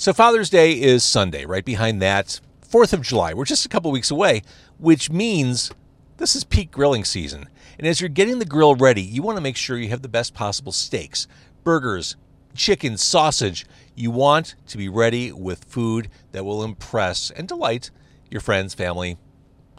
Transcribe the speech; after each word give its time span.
So 0.00 0.14
Father's 0.14 0.48
Day 0.48 0.80
is 0.80 1.04
Sunday. 1.04 1.44
Right 1.44 1.62
behind 1.62 2.00
that, 2.00 2.40
4th 2.66 2.94
of 2.94 3.02
July. 3.02 3.34
We're 3.34 3.44
just 3.44 3.66
a 3.66 3.68
couple 3.68 3.90
weeks 3.90 4.10
away, 4.10 4.40
which 4.78 5.10
means 5.10 5.72
this 6.16 6.34
is 6.34 6.42
peak 6.42 6.70
grilling 6.70 7.04
season. 7.04 7.50
And 7.78 7.86
as 7.86 8.00
you're 8.00 8.08
getting 8.08 8.38
the 8.38 8.46
grill 8.46 8.74
ready, 8.74 9.02
you 9.02 9.20
want 9.20 9.36
to 9.36 9.42
make 9.42 9.58
sure 9.58 9.76
you 9.76 9.90
have 9.90 10.00
the 10.00 10.08
best 10.08 10.32
possible 10.32 10.72
steaks, 10.72 11.28
burgers, 11.64 12.16
chicken, 12.54 12.96
sausage. 12.96 13.66
You 13.94 14.10
want 14.10 14.54
to 14.68 14.78
be 14.78 14.88
ready 14.88 15.32
with 15.32 15.64
food 15.64 16.08
that 16.32 16.46
will 16.46 16.64
impress 16.64 17.30
and 17.30 17.46
delight 17.46 17.90
your 18.30 18.40
friends, 18.40 18.72
family, 18.72 19.18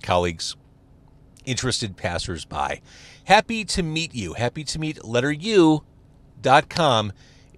colleagues, 0.03 0.55
interested 1.45 1.97
passersby. 1.97 2.83
Happy 3.23 3.65
to 3.65 3.81
meet 3.81 4.13
you. 4.13 4.33
Happy 4.33 4.63
to 4.65 4.77
meet 4.77 5.03
letter 5.03 5.31
U 5.31 5.83
dot 6.39 6.69
com 6.69 7.11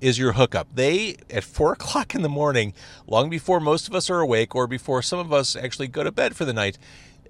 is 0.03 0.19
your 0.19 0.33
hookup. 0.33 0.67
They, 0.73 1.15
at 1.29 1.43
four 1.43 1.73
o'clock 1.73 2.13
in 2.13 2.21
the 2.21 2.29
morning, 2.29 2.73
long 3.07 3.29
before 3.29 3.59
most 3.59 3.87
of 3.87 3.95
us 3.95 4.09
are 4.09 4.19
awake 4.19 4.53
or 4.53 4.67
before 4.67 5.01
some 5.01 5.19
of 5.19 5.31
us 5.31 5.55
actually 5.55 5.87
go 5.87 6.03
to 6.03 6.11
bed 6.11 6.35
for 6.35 6.45
the 6.45 6.53
night, 6.53 6.77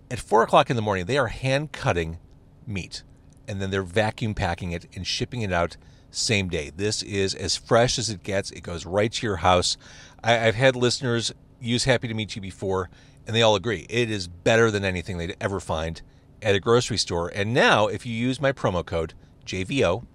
at 0.10 0.20
four 0.20 0.44
o'clock 0.44 0.70
in 0.70 0.76
the 0.76 0.82
morning, 0.82 1.06
they 1.06 1.18
are 1.18 1.28
hand 1.28 1.72
cutting 1.72 2.18
meat 2.66 3.04
and 3.48 3.62
then 3.62 3.70
they're 3.72 3.84
vacuum 3.84 4.34
packing 4.34 4.72
it 4.72 4.88
and 4.96 5.06
shipping 5.06 5.42
it 5.42 5.52
out 5.52 5.78
same 6.12 6.48
day. 6.48 6.72
This 6.76 7.02
is 7.04 7.34
as 7.36 7.56
fresh 7.56 7.98
as 7.98 8.10
it 8.10 8.24
gets. 8.24 8.52
It 8.52 8.62
goes 8.62 8.86
right 8.86 9.12
to 9.12 9.26
your 9.26 9.38
house. 9.38 9.78
I, 10.24 10.34
have 10.34 10.56
had 10.56 10.76
listeners 10.76 11.34
use 11.60 11.86
Happy 11.86 12.08
to 12.08 12.14
Meet 12.14 12.36
You 12.36 12.42
before, 12.42 12.90
and 13.26 13.36
they 13.36 13.42
all 13.42 13.56
agree 13.56 13.86
it 13.90 14.10
is 14.10 14.28
better 14.28 14.70
than 14.70 14.86
anything 14.86 15.18
they'd 15.18 15.36
ever 15.42 15.60
find 15.60 16.02
at 16.42 16.56
a 16.56 16.60
grocery 16.60 16.98
store. 16.98 17.32
And 17.34 17.54
now, 17.54 17.88
if 17.88 18.06
you 18.06 18.14
use 18.14 18.40
my 18.40 18.52
promo 18.52 18.86
code 18.86 19.14
JVO, 19.46 20.06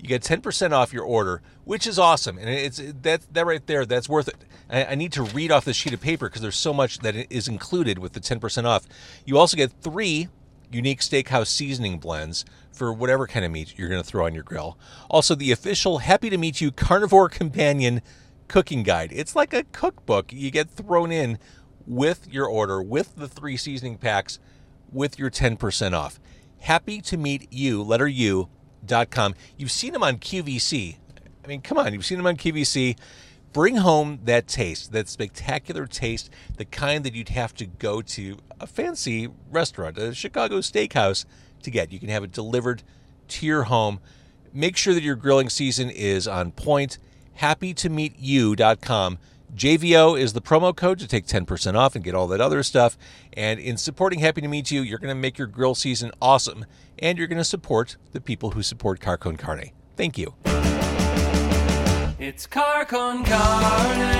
you 0.00 0.08
get 0.08 0.22
10% 0.22 0.72
off 0.72 0.92
your 0.92 1.04
order, 1.04 1.42
which 1.64 1.86
is 1.86 1.98
awesome. 1.98 2.38
And 2.38 2.48
it's 2.48 2.80
that 3.02 3.22
that 3.32 3.46
right 3.46 3.66
there, 3.66 3.84
that's 3.84 4.08
worth 4.08 4.28
it. 4.28 4.36
I, 4.70 4.84
I 4.86 4.94
need 4.94 5.12
to 5.12 5.22
read 5.22 5.50
off 5.50 5.64
this 5.64 5.76
sheet 5.76 5.92
of 5.92 6.00
paper 6.00 6.28
because 6.28 6.42
there's 6.42 6.56
so 6.56 6.72
much 6.72 6.98
that 7.00 7.14
is 7.32 7.48
included 7.48 7.98
with 7.98 8.12
the 8.12 8.20
10% 8.20 8.64
off. 8.64 8.86
You 9.24 9.38
also 9.38 9.56
get 9.56 9.72
three 9.80 10.28
unique 10.70 11.00
steakhouse 11.00 11.48
seasoning 11.48 11.98
blends 11.98 12.44
for 12.70 12.92
whatever 12.92 13.26
kind 13.26 13.44
of 13.44 13.50
meat 13.50 13.74
you're 13.76 13.88
going 13.88 14.02
to 14.02 14.06
throw 14.06 14.26
on 14.26 14.34
your 14.34 14.42
grill. 14.42 14.78
Also, 15.10 15.34
the 15.34 15.50
official 15.50 15.98
Happy 15.98 16.30
to 16.30 16.38
Meet 16.38 16.60
You 16.60 16.70
Carnivore 16.70 17.28
Companion 17.28 18.02
cooking 18.46 18.82
guide. 18.82 19.10
It's 19.12 19.34
like 19.34 19.52
a 19.52 19.64
cookbook 19.64 20.32
you 20.32 20.50
get 20.50 20.70
thrown 20.70 21.10
in 21.10 21.38
with 21.86 22.28
your 22.30 22.46
order, 22.46 22.82
with 22.82 23.16
the 23.16 23.28
three 23.28 23.56
seasoning 23.56 23.96
packs, 23.96 24.38
with 24.92 25.18
your 25.18 25.30
10% 25.30 25.92
off. 25.92 26.20
Happy 26.60 27.00
to 27.00 27.16
meet 27.16 27.50
you, 27.52 27.82
letter 27.82 28.08
U, 28.08 28.48
com. 29.10 29.34
You've 29.56 29.70
seen 29.70 29.92
them 29.92 30.02
on 30.02 30.18
QVC. 30.18 30.96
I 31.44 31.46
mean, 31.46 31.60
come 31.60 31.78
on, 31.78 31.92
you've 31.92 32.06
seen 32.06 32.18
them 32.18 32.26
on 32.26 32.36
QVC. 32.36 32.96
Bring 33.52 33.76
home 33.76 34.20
that 34.24 34.46
taste, 34.46 34.92
that 34.92 35.08
spectacular 35.08 35.86
taste, 35.86 36.30
the 36.56 36.66
kind 36.66 37.04
that 37.04 37.14
you'd 37.14 37.30
have 37.30 37.54
to 37.54 37.66
go 37.66 38.02
to 38.02 38.36
a 38.60 38.66
fancy 38.66 39.28
restaurant, 39.50 39.96
a 39.96 40.14
Chicago 40.14 40.58
steakhouse 40.58 41.24
to 41.62 41.70
get. 41.70 41.90
You 41.90 41.98
can 41.98 42.10
have 42.10 42.22
it 42.22 42.32
delivered 42.32 42.82
to 43.28 43.46
your 43.46 43.64
home. 43.64 44.00
Make 44.52 44.76
sure 44.76 44.94
that 44.94 45.02
your 45.02 45.16
grilling 45.16 45.48
season 45.48 45.88
is 45.90 46.28
on 46.28 46.52
point. 46.52 46.98
Happy 47.34 47.72
to 47.74 47.88
meet 47.88 48.18
you.com. 48.18 49.18
JVO 49.54 50.18
is 50.18 50.32
the 50.32 50.40
promo 50.40 50.74
code 50.74 50.98
to 50.98 51.08
take 51.08 51.26
10% 51.26 51.74
off 51.74 51.94
and 51.94 52.04
get 52.04 52.14
all 52.14 52.26
that 52.28 52.40
other 52.40 52.62
stuff. 52.62 52.96
And 53.32 53.58
in 53.58 53.76
supporting 53.76 54.20
Happy 54.20 54.40
to 54.40 54.48
Meet 54.48 54.70
You, 54.70 54.82
you're 54.82 54.98
going 54.98 55.14
to 55.14 55.20
make 55.20 55.38
your 55.38 55.46
grill 55.46 55.74
season 55.74 56.12
awesome 56.20 56.66
and 56.98 57.18
you're 57.18 57.26
going 57.26 57.38
to 57.38 57.44
support 57.44 57.96
the 58.12 58.20
people 58.20 58.50
who 58.50 58.62
support 58.62 59.00
Car 59.00 59.16
Con 59.16 59.36
Carne. 59.36 59.70
Thank 59.96 60.18
you. 60.18 60.34
It's 62.20 62.46
car 62.46 62.84
con 62.84 63.24
carne. 63.24 64.17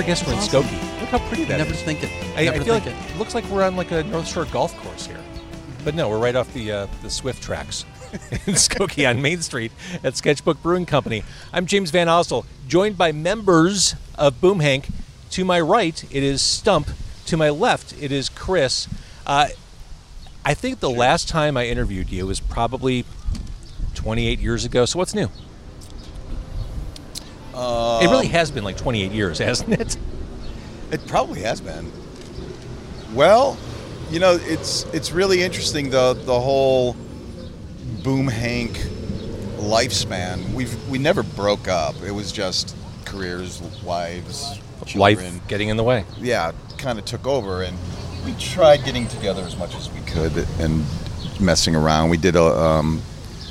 Never 0.00 0.06
guess 0.14 0.26
we're 0.26 0.32
in 0.32 0.38
Awesome. 0.38 0.62
Skokie. 0.62 1.00
Look 1.00 1.10
how 1.10 1.18
pretty 1.28 1.44
that 1.44 1.60
is. 1.60 1.66
Never 1.66 1.76
think 1.76 2.02
it. 2.02 2.10
I, 2.34 2.40
I 2.40 2.44
Never 2.46 2.64
feel 2.64 2.72
like 2.72 2.84
think 2.84 2.96
it. 3.10 3.18
looks 3.18 3.34
like 3.34 3.44
we're 3.50 3.62
on 3.62 3.76
like 3.76 3.90
a 3.90 4.02
North 4.04 4.26
Shore 4.26 4.46
golf 4.46 4.74
course 4.78 5.06
here, 5.06 5.20
but 5.84 5.94
no, 5.94 6.08
we're 6.08 6.18
right 6.18 6.34
off 6.34 6.50
the 6.54 6.72
uh, 6.72 6.86
the 7.02 7.10
Swift 7.10 7.42
tracks 7.42 7.84
in 8.30 8.54
Skokie 8.54 9.06
on 9.06 9.20
Main 9.20 9.42
Street 9.42 9.72
at 10.02 10.16
Sketchbook 10.16 10.62
Brewing 10.62 10.86
Company. 10.86 11.22
I'm 11.52 11.66
James 11.66 11.92
VanOsdol, 11.92 12.46
joined 12.66 12.96
by 12.96 13.12
members 13.12 13.94
of 14.14 14.40
Boom 14.40 14.60
Hank. 14.60 14.88
To 15.32 15.44
my 15.44 15.60
right, 15.60 16.02
it 16.10 16.22
is 16.22 16.40
Stump. 16.40 16.88
To 17.26 17.36
my 17.36 17.50
left, 17.50 17.94
it 18.02 18.10
is 18.10 18.30
Chris. 18.30 18.88
Uh, 19.26 19.48
I 20.46 20.54
think 20.54 20.80
the 20.80 20.88
last 20.88 21.28
time 21.28 21.58
I 21.58 21.66
interviewed 21.66 22.08
you 22.10 22.26
was 22.26 22.40
probably 22.40 23.04
28 23.96 24.38
years 24.38 24.64
ago. 24.64 24.86
So 24.86 24.98
what's 24.98 25.14
new? 25.14 25.28
It 28.02 28.08
really 28.10 28.28
has 28.28 28.50
been 28.50 28.64
like 28.64 28.76
28 28.76 29.12
years, 29.12 29.38
hasn't 29.38 29.80
it? 29.80 29.96
It 30.90 31.06
probably 31.06 31.42
has 31.42 31.60
been. 31.60 31.90
Well, 33.14 33.58
you 34.10 34.18
know, 34.18 34.38
it's 34.42 34.84
it's 34.92 35.12
really 35.12 35.42
interesting 35.42 35.90
the 35.90 36.14
the 36.14 36.40
whole 36.40 36.96
Boom 38.02 38.28
Hank 38.28 38.72
lifespan. 39.58 40.52
We've 40.54 40.88
we 40.88 40.98
never 40.98 41.22
broke 41.22 41.68
up. 41.68 41.94
It 42.02 42.12
was 42.12 42.32
just 42.32 42.74
careers, 43.04 43.60
wives, 43.84 44.58
Life 44.94 45.46
getting 45.46 45.68
in 45.68 45.76
the 45.76 45.84
way. 45.84 46.04
Yeah, 46.18 46.52
kind 46.78 46.98
of 46.98 47.04
took 47.04 47.26
over, 47.26 47.62
and 47.62 47.76
we 48.24 48.32
tried 48.34 48.84
getting 48.84 49.06
together 49.08 49.42
as 49.42 49.56
much 49.56 49.74
as 49.76 49.90
we 49.92 50.00
could 50.00 50.46
and 50.58 50.84
messing 51.38 51.76
around. 51.76 52.10
We 52.10 52.16
did 52.16 52.34
a, 52.36 52.42
um, 52.42 53.02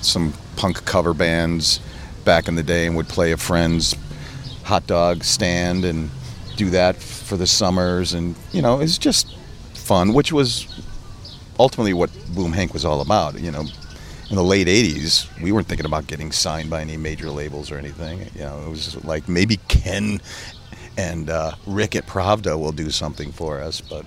some 0.01 0.33
punk 0.55 0.83
cover 0.85 1.13
bands 1.13 1.79
back 2.23 2.47
in 2.47 2.55
the 2.55 2.63
day, 2.63 2.85
and 2.85 2.95
would 2.95 3.07
play 3.07 3.31
a 3.31 3.37
friend's 3.37 3.95
hot 4.63 4.85
dog 4.87 5.23
stand 5.23 5.85
and 5.85 6.09
do 6.55 6.69
that 6.69 6.95
for 6.95 7.37
the 7.37 7.47
summers, 7.47 8.13
and 8.13 8.35
you 8.51 8.61
know, 8.61 8.79
it's 8.79 8.97
just 8.97 9.35
fun, 9.73 10.13
which 10.13 10.31
was 10.31 10.67
ultimately 11.59 11.93
what 11.93 12.11
Boom 12.35 12.51
Hank 12.51 12.73
was 12.73 12.85
all 12.85 13.01
about. 13.01 13.39
You 13.39 13.51
know, 13.51 13.65
in 14.29 14.35
the 14.35 14.43
late 14.43 14.67
'80s, 14.67 15.27
we 15.41 15.51
weren't 15.51 15.67
thinking 15.67 15.85
about 15.85 16.07
getting 16.07 16.31
signed 16.31 16.69
by 16.69 16.81
any 16.81 16.97
major 16.97 17.29
labels 17.29 17.71
or 17.71 17.77
anything. 17.77 18.19
You 18.35 18.41
know, 18.41 18.63
it 18.65 18.69
was 18.69 19.03
like 19.05 19.27
maybe 19.27 19.57
Ken 19.67 20.21
and 20.97 21.29
uh, 21.29 21.53
Rick 21.65 21.95
at 21.95 22.05
Pravda 22.05 22.59
will 22.59 22.73
do 22.73 22.89
something 22.89 23.31
for 23.31 23.61
us, 23.61 23.81
but 23.81 24.05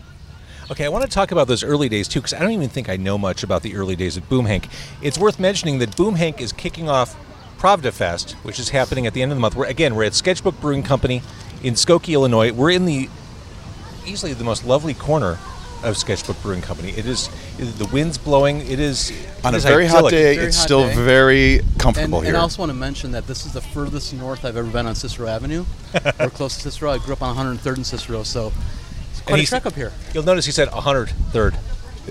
Okay, 0.71 0.87
I 0.87 0.89
want 0.89 1.05
to 1.05 1.11
talk 1.11 1.33
about 1.33 1.49
those 1.49 1.63
early 1.63 1.89
days 1.89 2.09
too, 2.09 2.21
because 2.21 2.33
I 2.33 2.39
don't 2.39 2.53
even 2.53 2.69
think 2.69 2.89
I 2.89 2.97
know 2.97 3.19
much 3.19 3.43
about 3.43 3.63
the 3.63 3.75
early 3.75 3.97
days 3.97 4.17
of 4.17 4.27
Boom 4.29 4.47
Hank. 4.47 4.69
It's 5.03 5.19
worth 5.19 5.39
mentioning 5.39 5.81
that 5.81 5.97
Boom 5.97 6.15
Hank 6.15 6.41
is 6.41 6.53
kicking 6.53 6.89
off 6.89 7.15
Pravda 7.63 7.93
Fest, 7.93 8.33
which 8.43 8.59
is 8.59 8.71
happening 8.71 9.07
at 9.07 9.15
the 9.15 9.23
end 9.23 9.31
of 9.31 9.37
the 9.37 9.41
month. 9.41 9.55
We're, 9.55 9.67
again, 9.67 9.95
we're 9.95 10.03
at 10.03 10.15
Sketchbook 10.15 10.61
Brewing 10.61 10.83
Company 10.83 11.23
in 11.63 11.75
Skokie, 11.75 12.13
Illinois. 12.13 12.51
We're 12.51 12.73
in 12.73 12.87
the 12.87 13.09
easily 14.05 14.33
the 14.33 14.43
most 14.43 14.67
lovely 14.67 14.95
corner 14.95 15.39
of 15.85 15.97
Sketchbook 15.97 16.43
Brewing 16.43 16.61
Company. 16.61 16.91
It 16.91 17.07
is 17.07 17.29
the 17.59 17.89
wind's 17.93 18.19
blowing. 18.19 18.63
It 18.63 18.81
is 18.81 19.13
on 19.45 19.55
it 19.55 19.59
a 19.59 19.59
is 19.59 19.65
very 19.65 19.87
hot 19.87 20.11
day, 20.11 20.35
Very 20.35 20.49
it's 20.49 20.57
hot 20.57 20.65
still 20.65 20.89
day. 20.89 20.95
very 20.97 21.61
comfortable 21.79 22.19
and 22.19 22.27
here. 22.27 22.35
And 22.35 22.37
I 22.37 22.41
also 22.41 22.63
want 22.63 22.71
to 22.71 22.75
mention 22.75 23.13
that 23.13 23.29
this 23.29 23.47
is 23.47 23.53
the 23.53 23.61
furthest 23.61 24.13
north 24.13 24.45
I've 24.45 24.57
ever 24.57 24.69
been 24.69 24.89
on 24.89 24.97
Cicero 24.97 25.29
Avenue. 25.29 25.65
We're 26.19 26.31
close 26.31 26.57
to 26.57 26.63
Cicero. 26.63 26.91
I 26.91 26.99
grew 26.99 27.13
up 27.13 27.23
on 27.23 27.37
103rd 27.37 27.77
and 27.77 27.87
Cicero, 27.87 28.25
so 28.25 28.53
it's 29.11 29.21
And 29.21 29.27
quite 29.29 29.45
a 29.45 29.47
trek 29.47 29.67
up 29.67 29.75
here. 29.75 29.93
You'll 30.13 30.25
notice 30.25 30.47
he 30.47 30.53
said 30.53 30.67
103rd. 30.67 31.57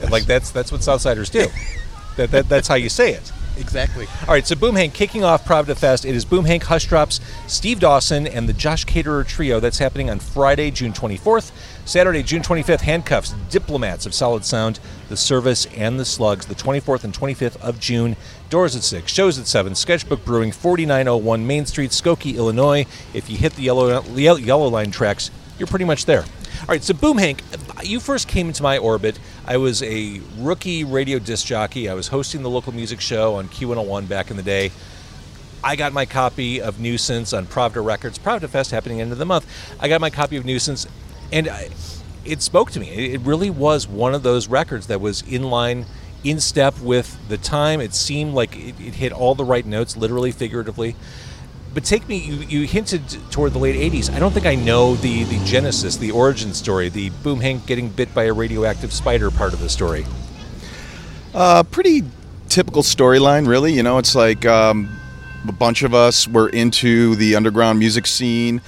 Like 0.09 0.23
that's 0.23 0.50
that's 0.51 0.72
what 0.72 0.79
Southsiders 0.79 1.29
do. 1.29 1.47
that, 2.16 2.31
that 2.31 2.47
that's 2.47 2.69
how 2.69 2.75
you 2.75 2.88
say 2.88 3.12
it. 3.13 3.33
Exactly. 3.57 4.07
All 4.21 4.33
right, 4.33 4.45
so 4.48 4.56
Boom 4.56 4.75
Hank 4.75 4.94
kicking 4.94 5.24
off 5.24 5.45
Pravda 5.45 5.77
Fest. 5.77 6.06
It 6.06 6.15
is 6.15 6.25
Boom 6.25 6.45
Hank, 6.45 6.63
Hushdrops, 6.63 7.19
Steve 7.48 7.80
Dawson, 7.80 8.25
and 8.25 8.48
the 8.48 8.53
Josh 8.53 8.86
Caterer 8.86 9.24
Trio. 9.27 9.59
That's 9.59 9.77
happening 9.77 10.09
on 10.09 10.19
Friday, 10.19 10.71
June 10.71 10.94
24th. 10.94 11.51
Saturday, 11.83 12.24
June 12.24 12.42
25th, 12.42 12.81
Handcuffs, 12.81 13.33
Diplomats 13.50 14.06
of 14.06 14.13
Solid 14.13 14.45
Sound, 14.45 14.80
The 15.09 15.18
Service, 15.18 15.65
and 15.75 16.00
The 16.00 16.06
Slugs. 16.06 16.45
The 16.45 16.56
24th 16.56 17.03
and 17.03 17.13
25th 17.13 17.59
of 17.62 17.80
June. 17.80 18.15
Doors 18.50 18.75
at 18.75 18.83
6, 18.83 19.12
shows 19.12 19.38
at 19.38 19.48
7. 19.48 19.75
Sketchbook 19.75 20.24
Brewing, 20.24 20.51
4901 20.51 21.45
Main 21.45 21.65
Street, 21.65 21.92
Skokie, 21.92 22.36
Illinois. 22.36 22.86
If 23.13 23.30
you 23.30 23.38
hit 23.38 23.54
the 23.56 23.63
yellow, 23.63 24.01
yellow 24.15 24.68
line 24.68 24.92
tracks, 24.92 25.30
you're 25.57 25.68
pretty 25.68 25.86
much 25.86 26.06
there. 26.06 26.21
All 26.21 26.68
right, 26.68 26.83
so 26.83 26.94
Boom 26.94 27.18
Hank, 27.18 27.44
you 27.83 28.00
first 28.00 28.28
came 28.28 28.48
into 28.48 28.63
my 28.63 28.78
orbit. 28.78 29.19
I 29.45 29.57
was 29.57 29.81
a 29.83 30.22
rookie 30.38 30.83
radio 30.83 31.19
disc 31.19 31.45
jockey. 31.45 31.89
I 31.89 31.94
was 31.94 32.07
hosting 32.07 32.44
the 32.44 32.50
local 32.50 32.74
music 32.74 33.01
show 33.01 33.36
on 33.36 33.48
Q101 33.50 34.07
back 34.07 34.31
in 34.31 34.38
the 34.38 34.44
day. 34.44 34.72
I 35.63 35.75
got 35.75 35.94
my 35.94 36.06
copy 36.06 36.62
of 36.62 36.80
Nuisance 36.80 37.33
on 37.33 37.45
Pravda 37.45 37.83
Records. 37.86 38.18
Pravda 38.18 38.50
Fest 38.50 38.72
happening 38.72 39.00
end 39.00 39.12
of 39.12 39.18
the 39.18 39.25
month. 39.25 39.45
I 39.80 39.88
got 39.88 40.01
my 40.01 40.10
copy 40.10 40.38
of 40.38 40.45
Nuisance, 40.45 40.88
and 41.31 41.48
I, 41.48 41.69
it 42.25 42.42
spoke 42.42 42.72
to 42.72 42.80
me. 42.80 42.89
It 42.89 43.22
really 43.22 43.50
was 43.50 43.88
one 43.88 44.16
of 44.16 44.24
those 44.24 44.48
records 44.48 44.88
that 44.88 45.01
was 45.01 45.22
in 45.22 45.44
line 45.44 45.86
in 46.24 46.39
step 46.39 46.80
with 46.80 47.18
the 47.30 47.38
time. 47.38 47.80
It 47.80 47.94
seemed 47.94 48.33
like 48.33 48.56
it, 48.56 48.80
it 48.80 48.95
hit 48.95 49.12
all 49.12 49.36
the 49.36 49.45
right 49.45 49.66
notes, 49.66 49.95
literally, 49.95 50.31
figuratively. 50.31 50.95
But 51.73 51.85
take 51.85 52.07
me, 52.09 52.18
you, 52.18 52.35
you 52.62 52.68
hinted 52.68 53.01
toward 53.31 53.53
the 53.53 53.59
late 53.59 53.75
80s. 53.75 54.13
I 54.13 54.19
don't 54.19 54.31
think 54.31 54.45
I 54.45 54.56
know 54.56 54.95
the, 54.95 55.23
the 55.23 55.44
genesis, 55.45 55.95
the 55.95 56.12
origin 56.12 56.53
story, 56.53 56.89
the 56.89 57.09
Boom 57.23 57.39
Hank 57.39 57.65
getting 57.65 57.88
bit 57.89 58.13
by 58.13 58.23
a 58.23 58.33
radioactive 58.33 58.91
spider 58.91 59.31
part 59.31 59.53
of 59.53 59.59
the 59.59 59.69
story. 59.69 60.06
Uh, 61.33 61.63
pretty 61.63 62.03
typical 62.50 62.83
storyline, 62.83 63.47
really. 63.47 63.71
You 63.71 63.83
know, 63.83 63.97
it's 64.00 64.15
like 64.15 64.45
um, 64.45 64.89
a 65.47 65.53
bunch 65.53 65.83
of 65.83 65.94
us 65.94 66.27
were 66.27 66.50
into 66.50 67.15
the 67.15 67.35
underground 67.35 67.79
music 67.79 68.06
scene 68.06 68.62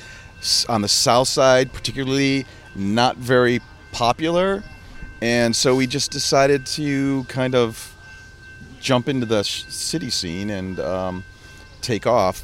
on 0.69 0.81
the 0.81 0.87
south 0.87 1.27
side, 1.27 1.73
particularly 1.73 2.45
not 2.75 3.17
very 3.17 3.59
popular. 3.91 4.63
And 5.21 5.55
so 5.55 5.75
we 5.75 5.87
just 5.87 6.11
decided 6.11 6.65
to 6.67 7.23
kind 7.25 7.55
of 7.55 7.93
jump 8.79 9.07
into 9.07 9.25
the 9.25 9.43
sh- 9.43 9.65
city 9.65 10.09
scene 10.09 10.49
and 10.49 10.79
um, 10.79 11.23
take 11.81 12.07
off. 12.07 12.43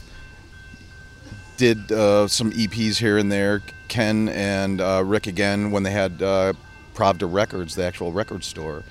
Did 1.59 1.91
uh, 1.91 2.29
some 2.29 2.53
EPs 2.53 2.95
here 2.99 3.17
and 3.17 3.29
there. 3.29 3.61
Ken 3.89 4.29
and 4.29 4.79
uh, 4.79 5.03
Rick 5.05 5.27
again, 5.27 5.71
when 5.71 5.83
they 5.83 5.91
had 5.91 6.21
uh, 6.21 6.53
Pravda 6.93 7.27
Records, 7.29 7.75
the 7.75 7.83
actual 7.83 8.13
record 8.13 8.45
store, 8.45 8.81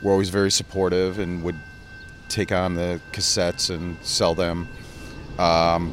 were 0.00 0.12
always 0.12 0.28
very 0.28 0.52
supportive 0.52 1.18
and 1.18 1.42
would 1.42 1.56
take 2.28 2.52
on 2.52 2.76
the 2.76 3.00
cassettes 3.10 3.74
and 3.74 3.96
sell 4.04 4.36
them. 4.36 4.68
Um, 5.36 5.92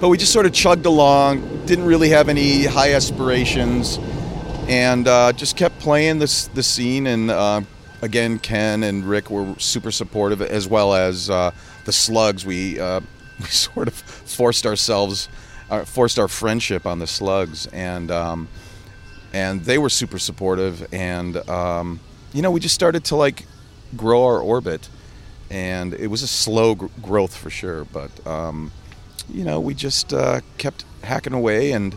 but 0.00 0.08
we 0.08 0.18
just 0.18 0.32
sort 0.32 0.44
of 0.44 0.52
chugged 0.52 0.86
along, 0.86 1.66
didn't 1.66 1.84
really 1.84 2.08
have 2.08 2.28
any 2.28 2.64
high 2.64 2.94
aspirations, 2.94 4.00
and 4.66 5.06
uh, 5.06 5.32
just 5.34 5.56
kept 5.56 5.78
playing 5.78 6.18
this 6.18 6.48
the 6.48 6.64
scene. 6.64 7.06
And 7.06 7.30
uh, 7.30 7.60
again, 8.02 8.40
Ken 8.40 8.82
and 8.82 9.04
Rick 9.04 9.30
were 9.30 9.54
super 9.60 9.92
supportive, 9.92 10.42
as 10.42 10.66
well 10.66 10.94
as 10.94 11.30
uh, 11.30 11.52
the 11.84 11.92
Slugs. 11.92 12.44
We 12.44 12.80
uh, 12.80 13.02
we 13.40 13.46
sort 13.46 13.88
of 13.88 13.94
forced 13.94 14.66
ourselves, 14.66 15.28
uh, 15.70 15.84
forced 15.84 16.18
our 16.18 16.28
friendship 16.28 16.86
on 16.86 16.98
the 16.98 17.06
Slugs, 17.06 17.66
and 17.66 18.10
um, 18.10 18.48
and 19.32 19.64
they 19.64 19.78
were 19.78 19.90
super 19.90 20.18
supportive. 20.18 20.86
And 20.92 21.36
um, 21.48 22.00
you 22.32 22.42
know, 22.42 22.50
we 22.50 22.60
just 22.60 22.74
started 22.74 23.04
to 23.04 23.16
like 23.16 23.46
grow 23.96 24.24
our 24.24 24.40
orbit, 24.40 24.88
and 25.50 25.94
it 25.94 26.08
was 26.08 26.22
a 26.22 26.28
slow 26.28 26.74
gr- 26.74 26.86
growth 27.00 27.36
for 27.36 27.50
sure, 27.50 27.84
but. 27.86 28.26
Um, 28.26 28.72
you 29.28 29.44
know, 29.44 29.60
we 29.60 29.74
just 29.74 30.12
uh, 30.12 30.40
kept 30.58 30.84
hacking 31.02 31.32
away, 31.32 31.72
and 31.72 31.96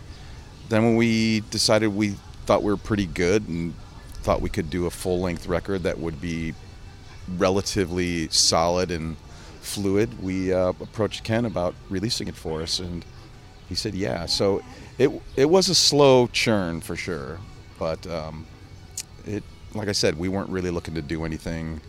then 0.68 0.84
when 0.84 0.96
we 0.96 1.40
decided 1.50 1.88
we 1.88 2.10
thought 2.46 2.62
we 2.62 2.70
were 2.70 2.76
pretty 2.76 3.06
good 3.06 3.48
and 3.48 3.74
thought 4.22 4.40
we 4.40 4.48
could 4.48 4.70
do 4.70 4.86
a 4.86 4.90
full 4.90 5.20
length 5.20 5.46
record 5.46 5.82
that 5.82 5.98
would 5.98 6.20
be 6.20 6.54
relatively 7.36 8.28
solid 8.28 8.90
and 8.90 9.16
fluid, 9.66 10.22
we 10.22 10.52
uh, 10.52 10.70
approached 10.70 11.24
Ken 11.24 11.44
about 11.44 11.74
releasing 11.88 12.28
it 12.28 12.34
for 12.34 12.62
us, 12.62 12.78
and 12.78 13.04
he 13.68 13.74
said, 13.74 13.94
"Yeah." 13.94 14.26
So 14.26 14.62
it 14.98 15.10
it 15.36 15.46
was 15.46 15.68
a 15.68 15.74
slow 15.74 16.28
churn 16.28 16.80
for 16.80 16.96
sure, 16.96 17.38
but 17.78 18.06
um, 18.06 18.46
it, 19.26 19.42
like 19.74 19.88
I 19.88 19.92
said, 19.92 20.18
we 20.18 20.28
weren't 20.28 20.50
really 20.50 20.70
looking 20.70 20.94
to 20.94 21.02
do 21.02 21.24
anything 21.24 21.80